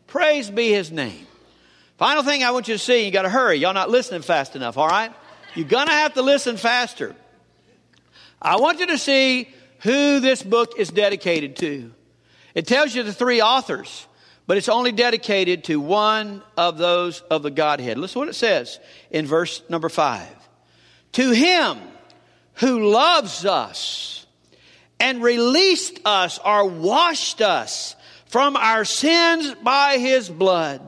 Praise 0.06 0.52
be 0.52 0.70
his 0.72 0.92
name. 0.92 1.26
Final 1.98 2.22
thing 2.22 2.44
I 2.44 2.52
want 2.52 2.68
you 2.68 2.76
to 2.76 2.80
see, 2.80 3.06
you 3.06 3.12
got 3.12 3.24
to 3.24 3.30
hurry. 3.30 3.58
Y'all 3.58 3.74
not 3.74 3.90
listening 3.90 4.22
fast 4.22 4.56
enough, 4.56 4.78
all 4.78 4.88
right? 4.88 5.12
You're 5.56 5.68
going 5.68 5.88
to 5.88 5.94
have 5.94 6.14
to 6.14 6.22
listen 6.22 6.58
faster. 6.58 7.16
I 8.44 8.58
want 8.58 8.80
you 8.80 8.88
to 8.88 8.98
see 8.98 9.50
who 9.80 10.20
this 10.20 10.44
book 10.44 10.74
is 10.78 10.90
dedicated 10.90 11.56
to. 11.58 11.92
It 12.54 12.68
tells 12.68 12.94
you 12.94 13.04
the 13.04 13.14
three 13.14 13.42
authors, 13.42 14.06
but 14.46 14.58
it's 14.58 14.70
only 14.70 14.92
dedicated 14.92 15.64
to 15.66 15.80
one 15.80 16.44
of 16.58 16.78
those 16.78 17.22
of 17.22 17.42
the 17.42 17.52
Godhead. 17.52 17.98
Listen 17.98 18.14
to 18.14 18.20
what 18.20 18.28
it 18.30 18.34
says 18.34 18.80
in 19.10 19.26
verse 19.26 19.64
number 19.70 19.90
five. 19.90 20.36
To 21.14 21.32
him 21.32 21.78
who 22.56 22.92
loves 22.92 23.46
us 23.46 24.26
and 25.00 25.24
released 25.24 26.00
us 26.06 26.40
or 26.44 26.66
washed 26.66 27.42
us 27.42 27.96
from 28.28 28.56
our 28.56 28.86
sins 28.86 29.56
by 29.64 29.98
his 29.98 30.30
blood. 30.30 30.82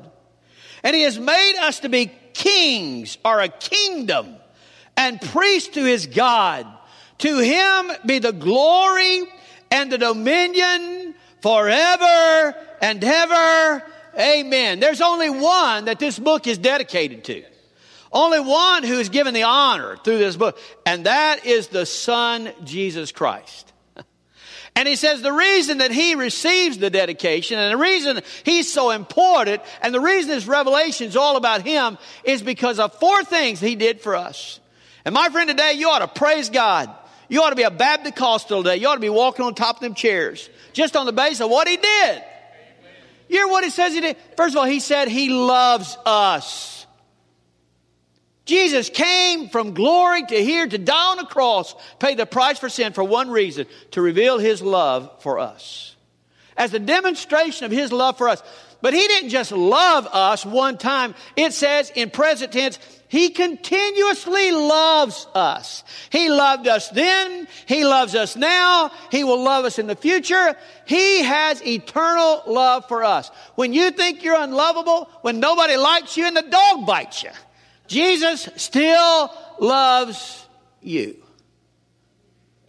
And 0.83 0.95
he 0.95 1.03
has 1.03 1.17
made 1.17 1.55
us 1.61 1.79
to 1.81 1.89
be 1.89 2.11
kings 2.33 3.17
or 3.23 3.39
a 3.39 3.47
kingdom 3.47 4.35
and 4.97 5.19
priests 5.19 5.69
to 5.75 5.83
his 5.83 6.05
God. 6.05 6.67
To 7.19 7.37
him 7.39 7.91
be 8.05 8.19
the 8.19 8.33
glory 8.33 9.23
and 9.71 9.91
the 9.91 9.97
dominion 9.97 11.15
forever 11.41 12.55
and 12.81 13.03
ever. 13.03 13.83
Amen. 14.17 14.79
There's 14.79 15.01
only 15.01 15.29
one 15.29 15.85
that 15.85 15.99
this 15.99 16.17
book 16.17 16.47
is 16.47 16.57
dedicated 16.57 17.23
to. 17.25 17.43
Only 18.11 18.39
one 18.39 18.83
who 18.83 18.99
is 18.99 19.09
given 19.09 19.33
the 19.33 19.43
honor 19.43 19.97
through 19.97 20.19
this 20.19 20.37
book, 20.37 20.57
and 20.85 21.05
that 21.05 21.45
is 21.45 21.67
the 21.67 21.85
Son, 21.85 22.51
Jesus 22.63 23.11
Christ. 23.11 23.71
And 24.77 24.89
he 24.89 24.97
says 24.97 25.21
the 25.21 25.31
reason 25.31 25.77
that 25.77 25.91
he 25.91 26.15
receives 26.15 26.77
the 26.77 26.89
dedication 26.89 27.57
and 27.57 27.71
the 27.71 27.77
reason 27.77 28.19
he's 28.43 28.69
so 28.73 28.91
important 28.91 29.61
and 29.81 29.93
the 29.93 30.01
reason 30.01 30.31
this 30.31 30.47
revelation 30.47 31.07
is 31.07 31.15
all 31.15 31.37
about 31.37 31.61
him 31.61 31.97
is 32.25 32.41
because 32.41 32.77
of 32.77 32.93
four 32.95 33.23
things 33.23 33.61
he 33.61 33.77
did 33.77 34.01
for 34.01 34.17
us. 34.17 34.59
And 35.05 35.15
my 35.15 35.29
friend, 35.29 35.49
today 35.49 35.75
you 35.77 35.89
ought 35.89 35.99
to 35.99 36.09
praise 36.09 36.49
God 36.49 36.93
You 37.29 37.41
ought 37.41 37.49
to 37.49 37.55
be 37.55 37.63
a 37.63 37.71
Baptist 37.71 38.47
today. 38.47 38.77
You 38.77 38.87
ought 38.87 38.95
to 38.95 39.01
be 39.01 39.09
walking 39.09 39.45
on 39.45 39.55
top 39.55 39.77
of 39.77 39.81
them 39.81 39.93
chairs 39.93 40.49
just 40.73 40.95
on 40.95 41.05
the 41.05 41.13
basis 41.13 41.41
of 41.41 41.49
what 41.49 41.67
he 41.67 41.77
did. 41.77 42.23
You 43.27 43.37
hear 43.37 43.47
what 43.47 43.63
he 43.63 43.69
says 43.69 43.93
he 43.93 44.01
did? 44.01 44.17
First 44.37 44.55
of 44.55 44.59
all, 44.59 44.65
he 44.65 44.79
said 44.79 45.07
he 45.07 45.29
loves 45.29 45.97
us. 46.05 46.85
Jesus 48.45 48.89
came 48.89 49.49
from 49.49 49.73
glory 49.73 50.23
to 50.23 50.35
here 50.35 50.67
to 50.67 50.77
die 50.77 51.11
on 51.11 51.17
the 51.17 51.25
cross, 51.25 51.75
pay 51.97 52.13
the 52.13 52.27
price 52.27 52.59
for 52.59 52.69
sin 52.69 52.93
for 52.93 53.03
one 53.03 53.31
reason 53.31 53.65
to 53.91 54.01
reveal 54.01 54.37
his 54.37 54.61
love 54.61 55.11
for 55.23 55.39
us. 55.39 55.95
As 56.55 56.73
a 56.73 56.79
demonstration 56.79 57.65
of 57.65 57.71
his 57.71 57.91
love 57.91 58.17
for 58.17 58.29
us. 58.29 58.43
But 58.81 58.93
he 58.93 58.99
didn't 58.99 59.29
just 59.29 59.51
love 59.51 60.07
us 60.11 60.45
one 60.45 60.77
time. 60.77 61.15
It 61.35 61.53
says 61.53 61.91
in 61.95 62.11
present 62.11 62.51
tense, 62.51 62.77
he 63.15 63.29
continuously 63.29 64.51
loves 64.51 65.25
us. 65.33 65.85
He 66.09 66.29
loved 66.29 66.67
us 66.67 66.89
then. 66.89 67.47
He 67.65 67.85
loves 67.85 68.13
us 68.13 68.35
now. 68.35 68.91
He 69.09 69.23
will 69.23 69.41
love 69.41 69.63
us 69.63 69.79
in 69.79 69.87
the 69.87 69.95
future. 69.95 70.53
He 70.85 71.23
has 71.23 71.65
eternal 71.65 72.43
love 72.45 72.89
for 72.89 73.05
us. 73.05 73.31
When 73.55 73.71
you 73.71 73.91
think 73.91 74.21
you're 74.21 74.37
unlovable, 74.37 75.09
when 75.21 75.39
nobody 75.39 75.77
likes 75.77 76.17
you 76.17 76.25
and 76.25 76.35
the 76.35 76.41
dog 76.41 76.85
bites 76.85 77.23
you, 77.23 77.29
Jesus 77.87 78.49
still 78.57 79.31
loves 79.61 80.45
you. 80.81 81.15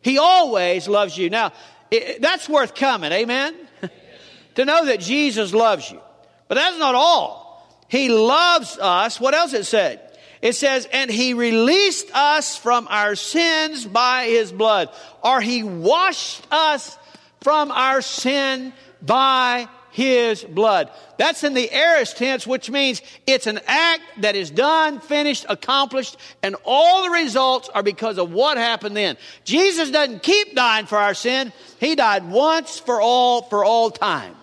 He 0.01 0.17
always 0.19 0.87
loves 0.87 1.19
you. 1.19 1.29
Now, 1.29 1.55
it, 1.91 2.23
that's 2.23 2.49
worth 2.49 2.77
coming. 2.77 3.11
Amen? 3.11 3.53
to 4.55 4.65
know 4.65 4.85
that 4.87 5.01
Jesus 5.01 5.53
loves 5.53 5.91
you. 5.91 6.01
But 6.47 6.55
that's 6.55 6.79
not 6.79 6.95
all. 6.95 7.67
He 7.89 8.11
loves 8.11 8.79
us. 8.79 9.21
What 9.21 9.35
else 9.35 9.53
it 9.53 9.65
said? 9.65 10.06
It 10.43 10.55
says, 10.55 10.89
and 10.93 11.11
he 11.11 11.35
released 11.35 12.11
us 12.15 12.57
from 12.57 12.87
our 12.89 13.15
sins 13.15 13.85
by 13.85 14.27
his 14.27 14.53
blood. 14.53 14.91
Or 15.23 15.41
he 15.41 15.63
washed 15.63 16.47
us 16.51 16.97
from 17.41 17.71
our 17.71 18.03
sin 18.03 18.73
by 19.03 19.69
his 19.97 20.45
blood. 20.45 20.91
That's 21.17 21.43
in 21.43 21.55
the 21.55 21.73
aorist 21.73 22.19
tense, 22.19 22.47
which 22.47 22.69
means 22.69 23.01
it's 23.27 23.47
an 23.47 23.61
act 23.67 24.03
that 24.19 24.37
is 24.37 24.51
done, 24.51 25.01
finished, 25.01 25.47
accomplished, 25.49 26.19
and 26.43 26.55
all 26.67 27.05
the 27.05 27.11
results 27.11 27.71
are 27.71 27.83
because 27.83 28.19
of 28.19 28.31
what 28.31 28.59
happened 28.59 28.95
then. 28.95 29.17
Jesus 29.45 29.91
doesn't 29.91 30.23
keep 30.23 30.55
dying 30.55 30.85
for 30.85 30.99
our 30.99 31.15
sin. 31.15 31.51
He 31.81 31.95
died 31.95 32.29
once 32.29 32.79
for 32.79 33.01
all, 33.01 33.43
for 33.43 33.65
all 33.65 33.91
time. 33.91 34.35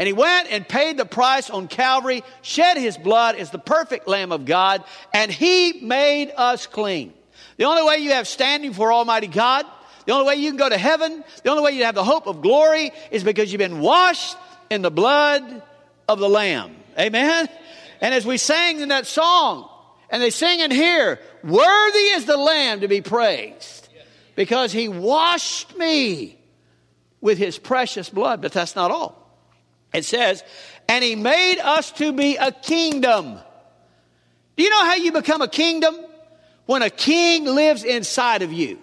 And 0.00 0.06
he 0.06 0.14
went 0.14 0.50
and 0.50 0.66
paid 0.66 0.96
the 0.96 1.04
price 1.04 1.50
on 1.50 1.68
Calvary, 1.68 2.24
shed 2.40 2.78
his 2.78 2.96
blood 2.96 3.36
as 3.36 3.50
the 3.50 3.58
perfect 3.58 4.08
Lamb 4.08 4.32
of 4.32 4.46
God, 4.46 4.82
and 5.12 5.30
he 5.30 5.74
made 5.82 6.32
us 6.34 6.66
clean. 6.66 7.12
The 7.58 7.64
only 7.64 7.82
way 7.82 7.98
you 7.98 8.12
have 8.12 8.26
standing 8.26 8.72
for 8.72 8.90
Almighty 8.90 9.26
God, 9.26 9.66
the 10.06 10.12
only 10.12 10.26
way 10.26 10.36
you 10.36 10.48
can 10.48 10.56
go 10.56 10.70
to 10.70 10.78
heaven, 10.78 11.22
the 11.42 11.50
only 11.50 11.62
way 11.62 11.72
you 11.72 11.84
have 11.84 11.94
the 11.94 12.02
hope 12.02 12.26
of 12.26 12.40
glory 12.40 12.92
is 13.10 13.22
because 13.22 13.52
you've 13.52 13.58
been 13.58 13.80
washed 13.80 14.38
in 14.70 14.80
the 14.80 14.90
blood 14.90 15.62
of 16.08 16.18
the 16.18 16.30
Lamb. 16.30 16.74
Amen? 16.98 17.46
And 18.00 18.14
as 18.14 18.24
we 18.24 18.38
sang 18.38 18.80
in 18.80 18.88
that 18.88 19.06
song, 19.06 19.68
and 20.08 20.22
they 20.22 20.30
sing 20.30 20.60
in 20.60 20.70
here, 20.70 21.20
worthy 21.44 21.98
is 21.98 22.24
the 22.24 22.38
Lamb 22.38 22.80
to 22.80 22.88
be 22.88 23.02
praised 23.02 23.90
because 24.34 24.72
he 24.72 24.88
washed 24.88 25.76
me 25.76 26.38
with 27.20 27.36
his 27.36 27.58
precious 27.58 28.08
blood. 28.08 28.40
But 28.40 28.52
that's 28.52 28.74
not 28.74 28.90
all. 28.90 29.19
It 29.92 30.04
says, 30.04 30.44
and 30.88 31.04
he 31.04 31.16
made 31.16 31.58
us 31.58 31.92
to 31.92 32.12
be 32.12 32.36
a 32.36 32.52
kingdom. 32.52 33.38
Do 34.56 34.62
you 34.62 34.70
know 34.70 34.84
how 34.84 34.94
you 34.94 35.12
become 35.12 35.42
a 35.42 35.48
kingdom? 35.48 35.96
When 36.66 36.82
a 36.82 36.90
king 36.90 37.44
lives 37.44 37.82
inside 37.82 38.42
of 38.42 38.52
you. 38.52 38.78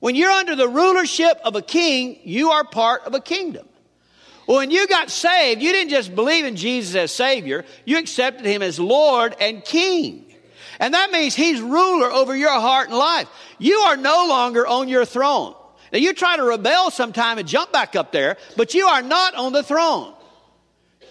When 0.00 0.14
you're 0.14 0.30
under 0.30 0.54
the 0.54 0.68
rulership 0.68 1.40
of 1.44 1.56
a 1.56 1.62
king, 1.62 2.20
you 2.24 2.50
are 2.50 2.64
part 2.64 3.02
of 3.02 3.14
a 3.14 3.20
kingdom. 3.20 3.66
When 4.46 4.70
you 4.70 4.86
got 4.86 5.10
saved, 5.10 5.60
you 5.60 5.72
didn't 5.72 5.90
just 5.90 6.14
believe 6.14 6.44
in 6.44 6.56
Jesus 6.56 6.94
as 6.94 7.12
Savior, 7.12 7.64
you 7.84 7.98
accepted 7.98 8.46
Him 8.46 8.62
as 8.62 8.80
Lord 8.80 9.36
and 9.40 9.62
King. 9.62 10.24
And 10.80 10.94
that 10.94 11.10
means 11.10 11.34
He's 11.34 11.60
ruler 11.60 12.10
over 12.10 12.34
your 12.34 12.58
heart 12.58 12.88
and 12.88 12.96
life. 12.96 13.28
You 13.58 13.76
are 13.80 13.96
no 13.96 14.26
longer 14.26 14.66
on 14.66 14.88
your 14.88 15.04
throne. 15.04 15.54
Now, 15.92 15.98
you 15.98 16.14
try 16.14 16.36
to 16.36 16.42
rebel 16.42 16.90
sometime 16.90 17.38
and 17.38 17.48
jump 17.48 17.72
back 17.72 17.96
up 17.96 18.12
there, 18.12 18.36
but 18.56 18.74
you 18.74 18.86
are 18.86 19.02
not 19.02 19.34
on 19.34 19.52
the 19.52 19.62
throne. 19.62 20.14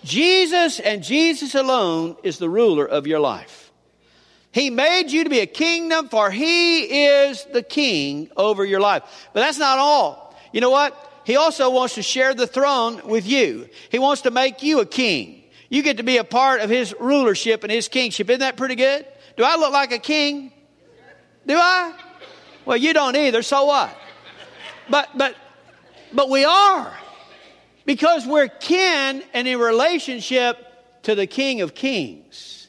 Jesus 0.08 0.80
and 0.80 1.04
Jesus 1.04 1.54
alone 1.54 2.16
is 2.24 2.38
the 2.38 2.50
ruler 2.50 2.86
of 2.86 3.08
your 3.08 3.20
life. 3.20 3.74
He 4.54 4.70
made 4.70 5.12
you 5.12 5.26
to 5.26 5.30
be 5.30 5.42
a 5.42 5.46
kingdom, 5.46 6.08
for 6.08 6.32
He 6.32 7.06
is 7.06 7.44
the 7.52 7.62
king 7.62 8.30
over 8.38 8.64
your 8.64 8.80
life. 8.80 9.04
But 9.34 9.42
that's 9.42 9.58
not 9.58 9.80
all. 9.80 10.34
You 10.54 10.62
know 10.62 10.70
what? 10.70 10.96
He 11.26 11.36
also 11.36 11.70
wants 11.70 11.96
to 11.96 12.02
share 12.02 12.34
the 12.34 12.48
throne 12.48 13.02
with 13.06 13.28
you. 13.28 13.68
He 13.90 14.00
wants 14.00 14.22
to 14.22 14.32
make 14.32 14.64
you 14.64 14.80
a 14.80 14.86
king. 14.86 15.44
You 15.70 15.84
get 15.84 15.98
to 15.98 16.04
be 16.04 16.16
a 16.16 16.24
part 16.24 16.62
of 16.62 16.70
His 16.70 16.96
rulership 16.98 17.64
and 17.64 17.72
His 17.72 17.90
kingship. 17.90 18.30
Isn't 18.30 18.40
that 18.40 18.56
pretty 18.56 18.76
good? 18.76 19.06
Do 19.36 19.44
I 19.44 19.58
look 19.58 19.74
like 19.74 19.92
a 19.92 20.00
king? 20.00 20.54
Do 21.46 21.58
I? 21.58 21.94
Well, 22.64 22.78
you 22.78 22.94
don't 22.94 23.18
either, 23.18 23.42
so 23.42 23.66
what? 23.66 23.96
But, 24.90 25.10
but, 25.18 25.36
but 26.14 26.30
we 26.30 26.46
are. 26.46 26.98
Because 27.88 28.28
we're 28.28 28.50
kin 28.50 29.24
and 29.34 29.48
in 29.48 29.58
relationship 29.58 30.58
to 31.04 31.16
the 31.16 31.26
King 31.26 31.62
of 31.62 31.74
Kings. 31.74 32.68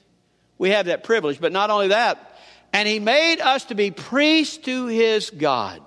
We 0.59 0.71
have 0.71 0.87
that 0.87 1.03
privilege. 1.03 1.41
But 1.41 1.51
not 1.51 1.71
only 1.71 1.89
that, 1.89 2.39
and 2.73 2.87
He 2.87 3.01
made 3.01 3.41
us 3.41 3.65
to 3.67 3.75
be 3.75 3.91
priests 3.91 4.59
to 4.59 4.87
His 4.87 5.31
God. 5.31 5.83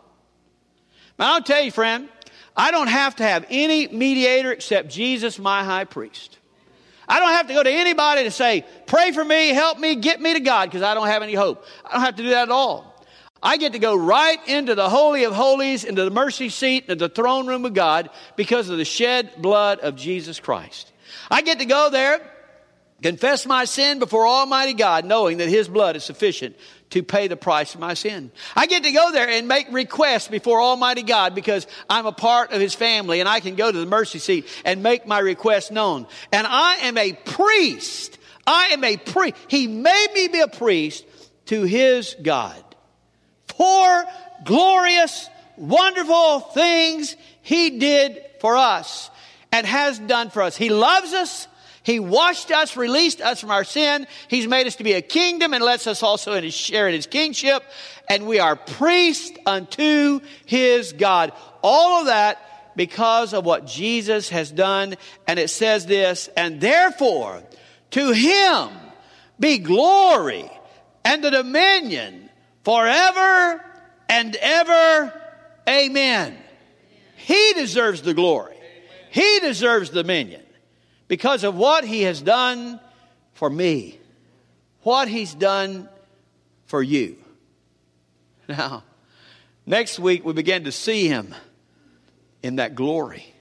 Now, 1.17 1.36
I'll 1.36 1.41
tell 1.41 1.62
you, 1.62 1.72
friend, 1.72 2.10
I 2.58 2.72
don't 2.72 2.89
have 2.89 3.15
to 3.15 3.24
have 3.24 3.46
any 3.50 3.88
mediator 3.88 4.52
except 4.52 4.89
Jesus, 4.89 5.39
my 5.39 5.63
high 5.63 5.86
priest. 5.86 6.38
I 7.08 7.20
don't 7.20 7.32
have 7.32 7.48
to 7.48 7.54
go 7.54 7.63
to 7.63 7.72
anybody 7.72 8.24
to 8.24 8.32
say, 8.32 8.65
pray 8.86 9.13
for 9.13 9.24
me, 9.24 9.50
help 9.50 9.80
me, 9.80 9.96
get 9.96 10.20
me 10.20 10.34
to 10.34 10.41
God, 10.41 10.70
because 10.70 10.82
I 10.82 10.94
don't 10.94 11.08
have 11.08 11.24
any 11.24 11.36
hope. 11.36 11.63
I 11.86 11.94
don't 11.94 12.02
have 12.02 12.17
to 12.17 12.24
do 12.24 12.30
that 12.32 12.44
at 12.44 12.52
all. 12.52 12.90
I 13.43 13.58
get 13.58 13.73
to 13.73 13.80
go 13.80 13.95
right 13.95 14.39
into 14.47 14.75
the 14.75 14.89
Holy 14.89 15.23
of 15.23 15.34
Holies, 15.34 15.84
into 15.84 16.04
the 16.04 16.12
mercy 16.12 16.49
seat, 16.49 16.84
into 16.84 16.95
the 16.95 17.10
throne 17.10 17.47
room 17.47 17.65
of 17.65 17.73
God 17.73 18.10
because 18.36 18.69
of 18.69 18.77
the 18.77 18.86
shed 18.86 19.41
blood 19.41 19.80
of 19.80 19.95
Jesus 19.95 20.39
Christ. 20.39 20.91
I 21.30 21.41
get 21.41 21.60
to 21.60 21.65
go 21.65 21.89
there, 21.89 22.21
confess 23.01 23.47
my 23.47 23.65
sin 23.65 23.97
before 23.97 24.27
Almighty 24.27 24.73
God, 24.73 25.06
knowing 25.06 25.38
that 25.38 25.49
His 25.49 25.67
blood 25.67 25.95
is 25.95 26.04
sufficient 26.04 26.56
to 26.91 27.01
pay 27.01 27.27
the 27.27 27.36
price 27.36 27.73
of 27.73 27.80
my 27.80 27.95
sin. 27.95 28.32
I 28.56 28.67
get 28.67 28.84
to 28.84 28.91
go 28.91 29.12
there 29.12 29.27
and 29.27 29.47
make 29.47 29.71
requests 29.71 30.27
before 30.27 30.62
Almighty 30.62 31.04
God 31.04 31.34
because 31.34 31.65
I'm 31.89 32.06
a 32.06 32.12
part 32.12 32.51
of 32.51 32.62
His 32.62 32.75
family 32.75 33.21
and 33.21 33.30
I 33.30 33.39
can 33.39 33.56
go 33.56 33.71
to 33.71 33.77
the 33.77 33.86
mercy 33.88 34.19
seat 34.19 34.45
and 34.65 34.84
make 34.84 35.08
my 35.08 35.19
request 35.19 35.71
known. 35.71 36.06
And 36.32 36.45
I 36.45 36.75
am 36.82 36.97
a 36.97 37.13
priest. 37.13 38.19
I 38.45 38.67
am 38.67 38.84
a 38.84 38.97
priest. 38.97 39.36
He 39.47 39.65
made 39.67 40.08
me 40.13 40.27
be 40.27 40.41
a 40.41 40.47
priest 40.47 41.06
to 41.47 41.63
His 41.63 42.15
God 42.21 42.63
four 43.62 44.06
glorious, 44.43 45.30
wonderful 45.56 46.39
things 46.39 47.15
He 47.43 47.78
did 47.78 48.26
for 48.39 48.58
us 48.58 49.12
and 49.52 49.67
has 49.67 50.00
done 50.00 50.32
for 50.32 50.41
us. 50.41 50.58
He 50.58 50.69
loves 50.69 51.13
us. 51.13 51.47
He 51.84 52.00
washed 52.00 52.50
us, 52.50 52.76
released 52.76 53.21
us 53.21 53.39
from 53.39 53.52
our 53.52 53.63
sin. 53.63 54.08
He's 54.30 54.47
made 54.47 54.65
us 54.65 54.78
to 54.78 54.84
be 54.84 54.93
a 54.93 55.02
kingdom 55.02 55.54
and 55.54 55.63
lets 55.63 55.86
us 55.86 56.02
also 56.02 56.34
in 56.34 56.43
his, 56.43 56.56
share 56.56 56.88
in 56.88 56.95
His 56.95 57.06
kingship. 57.06 57.63
And 58.10 58.26
we 58.26 58.39
are 58.39 58.56
priests 58.56 59.38
unto 59.45 60.21
His 60.47 60.93
God. 60.93 61.32
All 61.62 62.00
of 62.00 62.08
that 62.08 62.74
because 62.76 63.32
of 63.32 63.45
what 63.45 63.67
Jesus 63.67 64.30
has 64.30 64.50
done. 64.50 64.95
And 65.28 65.38
it 65.38 65.52
says 65.52 65.86
this, 65.86 66.30
and 66.36 66.60
therefore 66.60 67.43
to 67.91 68.12
Him 68.12 68.69
be 69.39 69.60
glory 69.60 70.50
and 71.06 71.24
the 71.24 71.30
dominion 71.30 72.30
forever 72.63 73.63
and 74.10 74.36
ever. 74.36 75.21
Amen. 75.68 76.38
He 77.16 77.53
deserves 77.53 78.01
the 78.01 78.14
glory. 78.14 78.57
He 79.12 79.39
deserves 79.39 79.91
the 79.91 80.03
dominion 80.03 80.41
because 81.07 81.43
of 81.43 81.55
what 81.55 81.84
he 81.84 82.03
has 82.03 82.22
done 82.22 82.80
for 83.34 83.49
me, 83.49 83.99
what 84.84 85.07
he's 85.07 85.34
done 85.34 85.89
for 86.66 86.82
you. 86.82 87.18
Now, 88.47 88.84
next 89.66 89.97
week 89.97 90.26
we 90.26 90.34
begin 90.34 90.66
to 90.66 90.74
see 90.74 91.07
him 91.07 91.34
in 92.43 92.57
that 92.57 92.76
glory. 92.76 93.34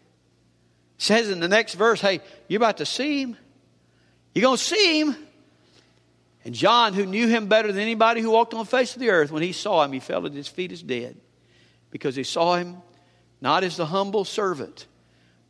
It 0.98 1.02
says 1.02 1.30
in 1.30 1.40
the 1.40 1.48
next 1.48 1.74
verse, 1.74 2.00
hey, 2.00 2.20
you're 2.46 2.58
about 2.58 2.76
to 2.76 2.86
see 2.86 3.22
him. 3.22 3.36
You're 4.34 4.42
going 4.42 4.56
to 4.56 4.62
see 4.62 5.00
him. 5.00 5.16
And 6.44 6.54
John, 6.54 6.94
who 6.94 7.04
knew 7.04 7.28
him 7.28 7.46
better 7.48 7.70
than 7.70 7.82
anybody 7.82 8.20
who 8.22 8.30
walked 8.30 8.54
on 8.54 8.60
the 8.60 8.66
face 8.66 8.94
of 8.94 9.00
the 9.00 9.10
earth, 9.10 9.30
when 9.30 9.42
he 9.42 9.52
saw 9.52 9.84
him, 9.84 9.92
he 9.92 10.00
fell 10.00 10.24
at 10.26 10.32
his 10.32 10.48
feet 10.48 10.72
as 10.72 10.82
dead 10.82 11.16
because 11.90 12.16
he 12.16 12.24
saw 12.24 12.56
him 12.56 12.78
not 13.40 13.64
as 13.64 13.76
the 13.76 13.86
humble 13.86 14.24
servant, 14.24 14.86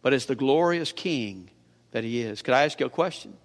but 0.03 0.13
as 0.13 0.27
the 0.27 0.35
glorious 0.35 0.93
king 0.93 1.51
that 1.93 2.05
he 2.05 2.21
is. 2.21 2.43
Could 2.43 2.55
I 2.55 2.65
ask 2.65 2.79
you 2.81 2.87
a 2.87 2.91
question? 2.91 3.37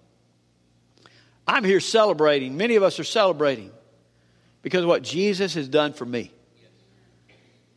I'm 1.46 1.64
here 1.64 1.80
celebrating. 1.80 2.56
Many 2.56 2.76
of 2.76 2.82
us 2.82 2.98
are 2.98 3.04
celebrating 3.04 3.70
because 4.62 4.82
of 4.82 4.88
what 4.88 5.02
Jesus 5.02 5.54
has 5.54 5.68
done 5.68 5.92
for 5.92 6.04
me. 6.04 6.32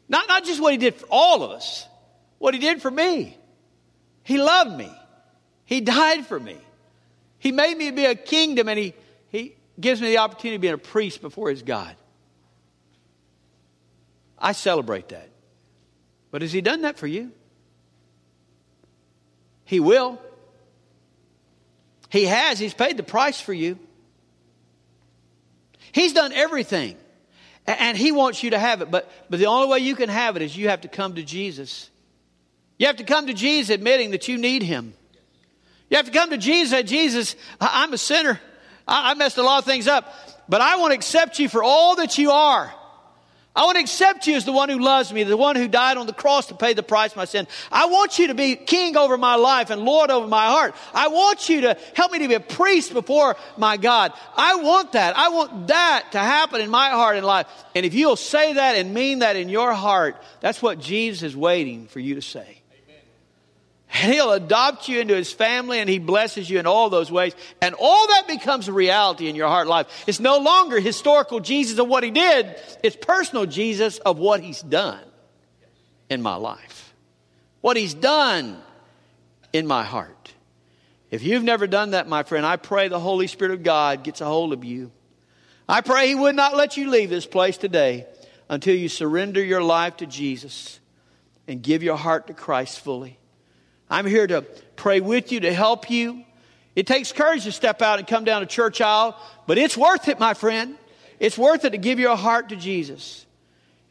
Not, 0.08 0.28
not 0.28 0.44
just 0.44 0.60
what 0.60 0.72
he 0.72 0.78
did 0.78 0.96
for 0.96 1.06
all 1.12 1.44
of 1.44 1.52
us, 1.52 1.88
what 2.40 2.56
he 2.56 2.60
did 2.60 2.82
for 2.82 2.90
me. 2.90 3.38
He 4.24 4.42
loved 4.42 4.76
me. 4.76 4.92
He 5.66 5.82
died 5.82 6.26
for 6.26 6.40
me. 6.40 6.58
He 7.38 7.52
made 7.52 7.78
me 7.78 7.92
be 7.92 8.06
a 8.06 8.16
kingdom 8.16 8.68
and 8.68 8.80
he, 8.80 8.86
he 8.86 8.94
gives 9.80 10.02
me 10.02 10.10
the 10.10 10.18
opportunity 10.18 10.58
to 10.58 10.62
be 10.62 10.68
a 10.68 10.78
priest 10.78 11.22
before 11.22 11.50
his 11.50 11.62
God. 11.62 11.96
I 14.38 14.54
celebrate 14.54 15.10
that. 15.10 15.30
But 16.32 16.42
has 16.42 16.52
he 16.52 16.62
done 16.62 16.82
that 16.82 16.98
for 16.98 17.08
you? 17.08 17.32
He 19.66 19.80
will. 19.80 20.20
He 22.10 22.26
has. 22.26 22.58
He's 22.60 22.74
paid 22.74 22.98
the 22.98 23.04
price 23.04 23.40
for 23.40 23.54
you. 23.54 23.78
He's 25.92 26.14
done 26.14 26.34
everything. 26.34 26.98
And 27.68 27.98
he 27.98 28.12
wants 28.12 28.42
you 28.42 28.52
to 28.52 28.60
have 28.60 28.82
it. 28.82 28.90
But, 28.90 29.12
but 29.30 29.40
the 29.40 29.46
only 29.46 29.68
way 29.68 29.80
you 29.80 29.96
can 29.96 30.10
have 30.10 30.36
it 30.36 30.42
is 30.42 30.56
you 30.56 30.70
have 30.70 30.82
to 30.82 30.88
come 30.88 31.16
to 31.16 31.24
Jesus. 31.24 31.90
You 32.78 32.88
have 32.88 32.98
to 32.98 33.04
come 33.04 33.28
to 33.28 33.34
Jesus 33.34 33.70
admitting 33.70 34.12
that 34.12 34.28
you 34.28 34.38
need 34.38 34.64
him. 34.64 34.94
You 35.90 35.98
have 35.98 36.06
to 36.06 36.12
come 36.12 36.30
to 36.30 36.38
Jesus 36.38 36.74
and 36.74 36.88
Jesus, 36.88 37.36
I'm 37.60 37.94
a 37.94 37.98
sinner. 37.98 38.40
I, 38.90 39.12
I 39.12 39.14
messed 39.14 39.38
a 39.38 39.44
lot 39.44 39.60
of 39.60 39.66
things 39.66 39.88
up. 39.88 40.14
But 40.50 40.62
I 40.62 40.78
want 40.78 40.92
to 40.92 40.96
accept 40.96 41.40
you 41.40 41.48
for 41.48 41.64
all 41.64 41.96
that 41.98 42.18
you 42.18 42.32
are. 42.32 42.74
I 43.56 43.66
want 43.66 43.76
to 43.76 43.82
accept 43.82 44.26
you 44.26 44.36
as 44.36 44.46
the 44.46 44.52
one 44.52 44.70
who 44.70 44.80
loves 44.80 45.12
me, 45.12 45.24
the 45.24 45.36
one 45.36 45.56
who 45.56 45.68
died 45.68 45.98
on 45.98 46.06
the 46.06 46.14
cross 46.14 46.48
to 46.48 46.56
pay 46.56 46.74
the 46.74 46.84
price 46.84 47.12
of 47.12 47.18
my 47.18 47.26
sin. 47.26 47.48
I 47.72 47.88
want 47.88 48.18
you 48.18 48.28
to 48.28 48.36
be 48.36 48.56
king 48.56 48.96
over 48.96 49.18
my 49.18 49.36
life 49.36 49.70
and 49.70 49.82
Lord 49.82 50.12
over 50.12 50.28
my 50.28 50.46
heart. 50.46 50.76
I 50.94 51.10
want 51.10 51.50
you 51.50 51.62
to 51.62 51.78
help 51.96 52.12
me 52.12 52.20
to 52.20 52.28
be 52.28 52.36
a 52.36 52.40
priest 52.40 52.94
before 52.94 53.36
my 53.58 53.76
God. 53.78 54.14
I 54.38 54.56
want 54.56 54.94
that. 54.94 55.18
I 55.18 55.30
want 55.30 55.68
that 55.68 56.12
to 56.14 56.20
happen 56.20 56.62
in 56.62 56.70
my 56.70 56.90
heart 56.92 57.18
and 57.18 57.26
life. 57.26 57.48
And 57.76 57.86
if 57.86 57.94
you'll 57.94 58.16
say 58.16 58.54
that 58.54 58.76
and 58.76 58.94
mean 58.94 59.20
that 59.20 59.36
in 59.36 59.50
your 59.50 59.74
heart, 59.74 60.16
that's 60.42 60.62
what 60.62 60.80
Jesus 60.80 61.24
is 61.24 61.36
waiting 61.36 61.88
for 61.88 62.00
you 62.00 62.16
to 62.16 62.22
say. 62.22 62.59
And 63.92 64.14
he'll 64.14 64.32
adopt 64.32 64.88
you 64.88 65.00
into 65.00 65.16
his 65.16 65.34
family 65.34 65.80
and 65.80 65.90
he 65.90 65.98
blesses 65.98 66.50
you 66.50 66.60
in 66.60 66.68
all 66.68 66.90
those 66.90 67.12
ways. 67.12 67.36
And 67.62 67.76
all 67.78 68.08
that 68.08 68.28
becomes 68.28 68.68
a 68.68 68.74
reality 68.74 69.28
in 69.28 69.36
your 69.36 69.48
heart 69.48 69.68
life. 69.68 69.88
It's 70.08 70.20
no 70.20 70.38
longer 70.38 70.80
historical 70.80 71.40
Jesus 71.40 71.80
of 71.80 71.88
what 71.88 72.04
he 72.04 72.12
did, 72.12 72.56
it's 72.84 72.96
personal 72.96 73.46
Jesus 73.46 73.98
of 74.00 74.20
what 74.20 74.42
he's 74.42 74.62
done 74.62 75.02
in 76.10 76.22
my 76.22 76.36
life. 76.36 76.94
What 77.62 77.78
he's 77.78 77.94
done 77.94 78.62
in 79.52 79.66
my 79.66 79.84
heart. 79.84 80.34
If 81.12 81.24
you've 81.24 81.44
never 81.44 81.66
done 81.66 81.92
that, 81.92 82.08
my 82.08 82.24
friend, 82.24 82.46
I 82.46 82.58
pray 82.58 82.88
the 82.88 83.00
Holy 83.00 83.28
Spirit 83.28 83.54
of 83.54 83.64
God 83.64 84.04
gets 84.04 84.22
a 84.22 84.26
hold 84.26 84.54
of 84.54 84.64
you. 84.64 84.92
I 85.68 85.82
pray 85.82 86.08
he 86.08 86.16
would 86.16 86.36
not 86.36 86.56
let 86.56 86.78
you 86.78 86.90
leave 86.90 87.10
this 87.10 87.26
place 87.26 87.58
today 87.58 88.06
until 88.48 88.76
you 88.76 88.90
surrender 88.90 89.44
your 89.44 89.64
life 89.64 89.98
to 89.98 90.06
Jesus 90.06 90.80
and 91.48 91.62
give 91.62 91.82
your 91.82 91.98
heart 91.98 92.28
to 92.28 92.34
Christ 92.34 92.80
fully. 92.80 93.18
I'm 93.90 94.06
here 94.06 94.28
to 94.28 94.42
pray 94.76 95.02
with 95.02 95.32
you, 95.32 95.40
to 95.42 95.54
help 95.54 95.90
you. 95.90 96.24
It 96.76 96.88
takes 96.88 97.12
courage 97.12 97.44
to 97.44 97.52
step 97.52 97.82
out 97.82 98.00
and 98.00 98.08
come 98.08 98.24
down 98.24 98.44
a 98.44 98.46
church 98.46 98.80
aisle, 98.82 99.20
but 99.48 99.58
it's 99.58 99.76
worth 99.76 100.08
it, 100.08 100.20
my 100.20 100.34
friend. 100.34 100.76
It's 101.20 101.38
worth 101.38 101.66
it 101.66 101.72
to 101.72 101.78
give 101.78 102.00
your 102.00 102.16
heart 102.16 102.50
to 102.50 102.56
Jesus. 102.56 103.26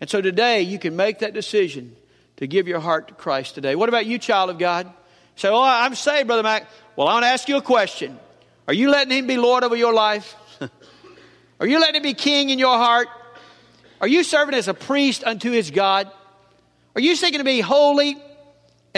And 0.00 0.08
so 0.08 0.22
today 0.22 0.62
you 0.62 0.78
can 0.78 0.96
make 0.96 1.18
that 1.18 1.34
decision 1.34 1.94
to 2.36 2.46
give 2.46 2.68
your 2.68 2.80
heart 2.80 3.08
to 3.08 3.14
Christ 3.14 3.54
today. 3.56 3.74
What 3.74 3.88
about 3.88 4.06
you, 4.06 4.18
child 4.18 4.48
of 4.48 4.58
God? 4.58 4.90
Say, 5.36 5.50
well, 5.50 5.62
I'm 5.62 5.94
saved, 5.94 6.28
Brother 6.28 6.42
Mac. 6.42 6.66
Well, 6.96 7.08
I 7.08 7.14
want 7.14 7.24
to 7.24 7.28
ask 7.28 7.48
you 7.48 7.56
a 7.56 7.62
question. 7.62 8.18
Are 8.66 8.74
you 8.74 8.90
letting 8.90 9.16
Him 9.16 9.26
be 9.26 9.36
Lord 9.36 9.64
over 9.64 9.76
your 9.76 9.92
life? 9.92 10.36
Are 11.60 11.66
you 11.66 11.80
letting 11.80 11.96
Him 11.96 12.02
be 12.02 12.14
King 12.14 12.50
in 12.50 12.58
your 12.58 12.76
heart? 12.76 13.08
Are 14.00 14.08
you 14.08 14.22
serving 14.22 14.54
as 14.54 14.68
a 14.68 14.74
priest 14.74 15.24
unto 15.24 15.50
His 15.50 15.70
God? 15.70 16.10
Are 16.94 17.00
you 17.00 17.16
seeking 17.16 17.38
to 17.38 17.44
be 17.44 17.60
holy 17.60 18.16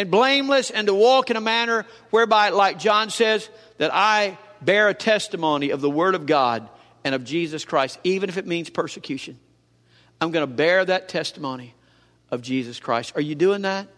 and 0.01 0.11
blameless 0.11 0.71
and 0.71 0.87
to 0.87 0.95
walk 0.95 1.29
in 1.29 1.37
a 1.37 1.43
manner 1.43 1.85
whereby, 2.09 2.49
like 2.49 2.79
John 2.79 3.11
says, 3.11 3.51
that 3.77 3.91
I 3.93 4.39
bear 4.63 4.89
a 4.89 4.95
testimony 4.95 5.71
of 5.71 5.83
the 5.83 5.91
Word 5.91 6.15
of 6.15 6.25
God 6.25 6.67
and 7.05 7.15
of 7.15 7.23
Jesus 7.23 7.67
Christ, 7.67 7.99
even 8.03 8.31
if 8.31 8.39
it 8.39 8.47
means 8.47 8.71
persecution. 8.71 9.39
I'm 10.19 10.31
going 10.31 10.49
to 10.49 10.53
bear 10.53 10.83
that 10.87 11.11
testimony 11.11 11.75
of 12.31 12.41
Jesus 12.41 12.81
Christ. 12.81 13.13
Are 13.15 13.21
you 13.21 13.35
doing 13.35 13.63
that? 13.63 13.89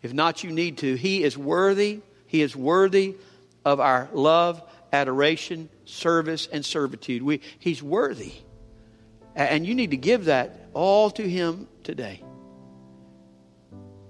If 0.00 0.12
not, 0.12 0.44
you 0.44 0.52
need 0.52 0.78
to. 0.78 0.94
He 0.94 1.24
is 1.24 1.36
worthy. 1.36 2.02
He 2.28 2.40
is 2.40 2.54
worthy 2.54 3.16
of 3.64 3.80
our 3.80 4.08
love, 4.12 4.62
adoration, 4.92 5.68
service, 5.86 6.48
and 6.52 6.64
servitude. 6.64 7.20
We, 7.20 7.40
he's 7.58 7.82
worthy. 7.82 8.32
And 9.34 9.66
you 9.66 9.74
need 9.74 9.90
to 9.90 9.96
give 9.96 10.26
that 10.26 10.68
all 10.72 11.10
to 11.10 11.28
Him 11.28 11.66
today. 11.82 12.22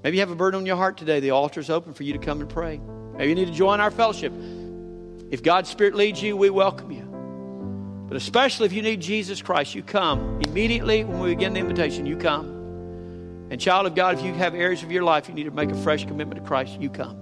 Maybe 0.03 0.16
you 0.16 0.20
have 0.20 0.30
a 0.30 0.36
burden 0.36 0.59
on 0.61 0.66
your 0.66 0.76
heart 0.76 0.96
today. 0.96 1.20
The 1.20 1.30
altar 1.30 1.61
is 1.61 1.70
open 1.70 1.94
for 1.94 2.03
you 2.03 2.12
to 2.12 2.18
come 2.18 2.40
and 2.40 2.50
pray. 2.50 2.80
Maybe 3.16 3.28
you 3.28 3.34
need 3.34 3.46
to 3.46 3.53
join 3.53 3.80
our 3.80 3.90
fellowship. 3.90 4.32
If 5.30 5.42
God's 5.42 5.70
Spirit 5.70 5.94
leads 5.94 6.20
you, 6.22 6.36
we 6.36 6.50
welcome 6.50 6.90
you. 6.90 7.09
But 8.09 8.16
especially 8.16 8.66
if 8.66 8.72
you 8.72 8.82
need 8.82 9.00
Jesus 9.00 9.40
Christ, 9.40 9.74
you 9.74 9.82
come. 9.82 10.40
Immediately 10.42 11.05
when 11.05 11.20
we 11.20 11.30
begin 11.30 11.55
the 11.55 11.61
invitation, 11.61 12.05
you 12.05 12.16
come. 12.16 12.46
And, 13.50 13.61
child 13.61 13.86
of 13.86 13.94
God, 13.94 14.18
if 14.18 14.24
you 14.24 14.34
have 14.34 14.55
areas 14.55 14.82
of 14.82 14.90
your 14.90 15.03
life 15.03 15.28
you 15.28 15.34
need 15.34 15.44
to 15.44 15.50
make 15.50 15.70
a 15.70 15.82
fresh 15.82 16.05
commitment 16.05 16.40
to 16.40 16.46
Christ, 16.46 16.80
you 16.80 16.90
come. 16.90 17.18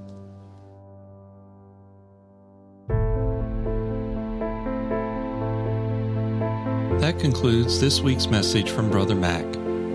That 7.01 7.18
concludes 7.18 7.81
this 7.81 8.01
week's 8.01 8.26
message 8.26 8.70
from 8.70 8.91
Brother 8.91 9.14
Mac. 9.14 9.60